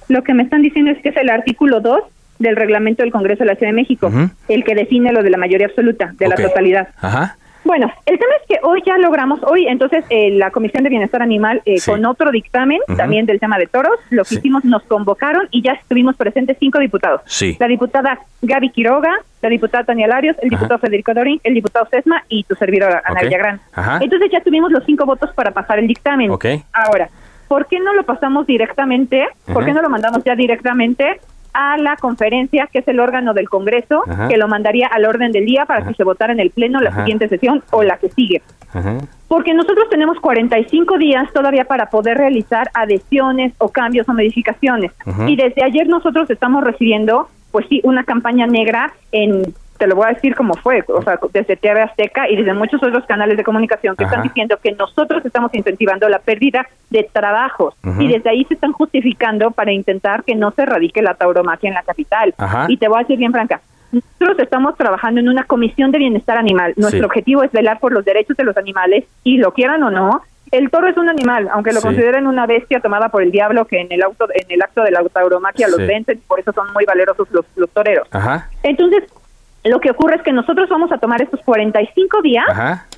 [0.08, 2.00] lo que me están diciendo es que es el artículo 2
[2.38, 4.10] del reglamento del Congreso de la Ciudad de México,
[4.48, 6.88] el que define lo de la mayoría absoluta, de la totalidad.
[7.00, 7.36] Ajá.
[7.68, 11.20] Bueno, el tema es que hoy ya logramos, hoy entonces eh, la Comisión de Bienestar
[11.20, 15.48] Animal eh, con otro dictamen también del tema de toros, lo que hicimos nos convocaron
[15.50, 17.20] y ya estuvimos presentes cinco diputados.
[17.26, 17.58] Sí.
[17.60, 19.10] La diputada Gaby Quiroga,
[19.42, 23.20] la diputada Tania Larios, el diputado Federico Dorín, el diputado Sesma y tu servidora Ana
[23.20, 23.60] Villagrán.
[24.00, 26.30] Entonces ya tuvimos los cinco votos para pasar el dictamen.
[26.30, 26.62] Okay.
[26.72, 27.10] Ahora,
[27.48, 29.28] ¿por qué no lo pasamos directamente?
[29.52, 31.20] ¿Por qué no lo mandamos ya directamente
[31.52, 35.44] a la conferencia, que es el órgano del Congreso, que lo mandaría al orden del
[35.44, 38.42] día para que se votara en el Pleno la siguiente sesión o la que sigue.
[39.28, 44.92] Porque nosotros tenemos 45 días todavía para poder realizar adhesiones o cambios o modificaciones.
[45.26, 50.06] Y desde ayer nosotros estamos recibiendo, pues sí, una campaña negra en te lo voy
[50.06, 53.44] a decir como fue, o sea, desde TV Azteca y desde muchos otros canales de
[53.44, 57.74] comunicación que están diciendo que nosotros estamos incentivando la pérdida de trabajos.
[57.98, 61.74] Y desde ahí se están justificando para intentar que no se radique la tauromaquia en
[61.74, 62.34] la capital.
[62.68, 63.60] Y te voy a decir bien franca,
[63.92, 66.74] nosotros estamos trabajando en una comisión de bienestar animal.
[66.76, 70.22] Nuestro objetivo es velar por los derechos de los animales y lo quieran o no,
[70.50, 73.80] el toro es un animal, aunque lo consideren una bestia tomada por el diablo que
[73.80, 76.84] en el auto en el acto de la tauromaquia los vencen, por eso son muy
[76.84, 78.08] valerosos los, los toreros.
[78.62, 79.04] Entonces,
[79.64, 82.46] lo que ocurre es que nosotros vamos a tomar estos 45 días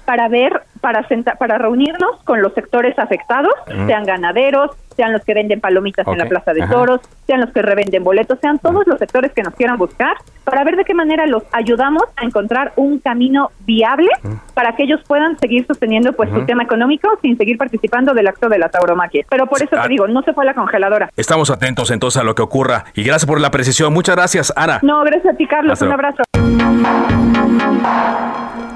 [0.05, 1.07] para ver, para
[1.39, 3.53] para reunirnos con los sectores afectados,
[3.87, 7.63] sean ganaderos, sean los que venden palomitas en la Plaza de Toros, sean los que
[7.63, 11.27] revenden boletos, sean todos los sectores que nos quieran buscar, para ver de qué manera
[11.27, 14.09] los ayudamos a encontrar un camino viable
[14.55, 18.49] para que ellos puedan seguir sosteniendo pues su tema económico sin seguir participando del acto
[18.49, 19.25] de la tauromaquia.
[19.29, 21.11] Pero por eso te digo, no se fue a la congeladora.
[21.17, 23.93] Estamos atentos entonces a lo que ocurra y gracias por la precisión.
[23.93, 24.81] Muchas gracias, Ana.
[24.83, 25.81] No, gracias a ti, Carlos.
[25.83, 26.23] Un abrazo.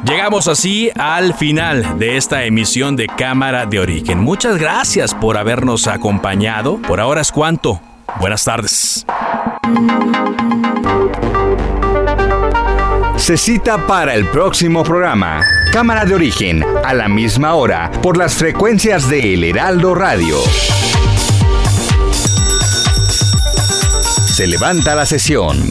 [0.04, 4.18] Llegamos así al final de esta emisión de Cámara de Origen.
[4.18, 6.78] Muchas gracias por habernos acompañado.
[6.78, 7.80] Por ahora es cuanto.
[8.20, 9.06] Buenas tardes.
[13.16, 15.40] Se cita para el próximo programa.
[15.72, 20.38] Cámara de Origen, a la misma hora, por las frecuencias de El Heraldo Radio.
[24.26, 25.70] Se levanta la sesión.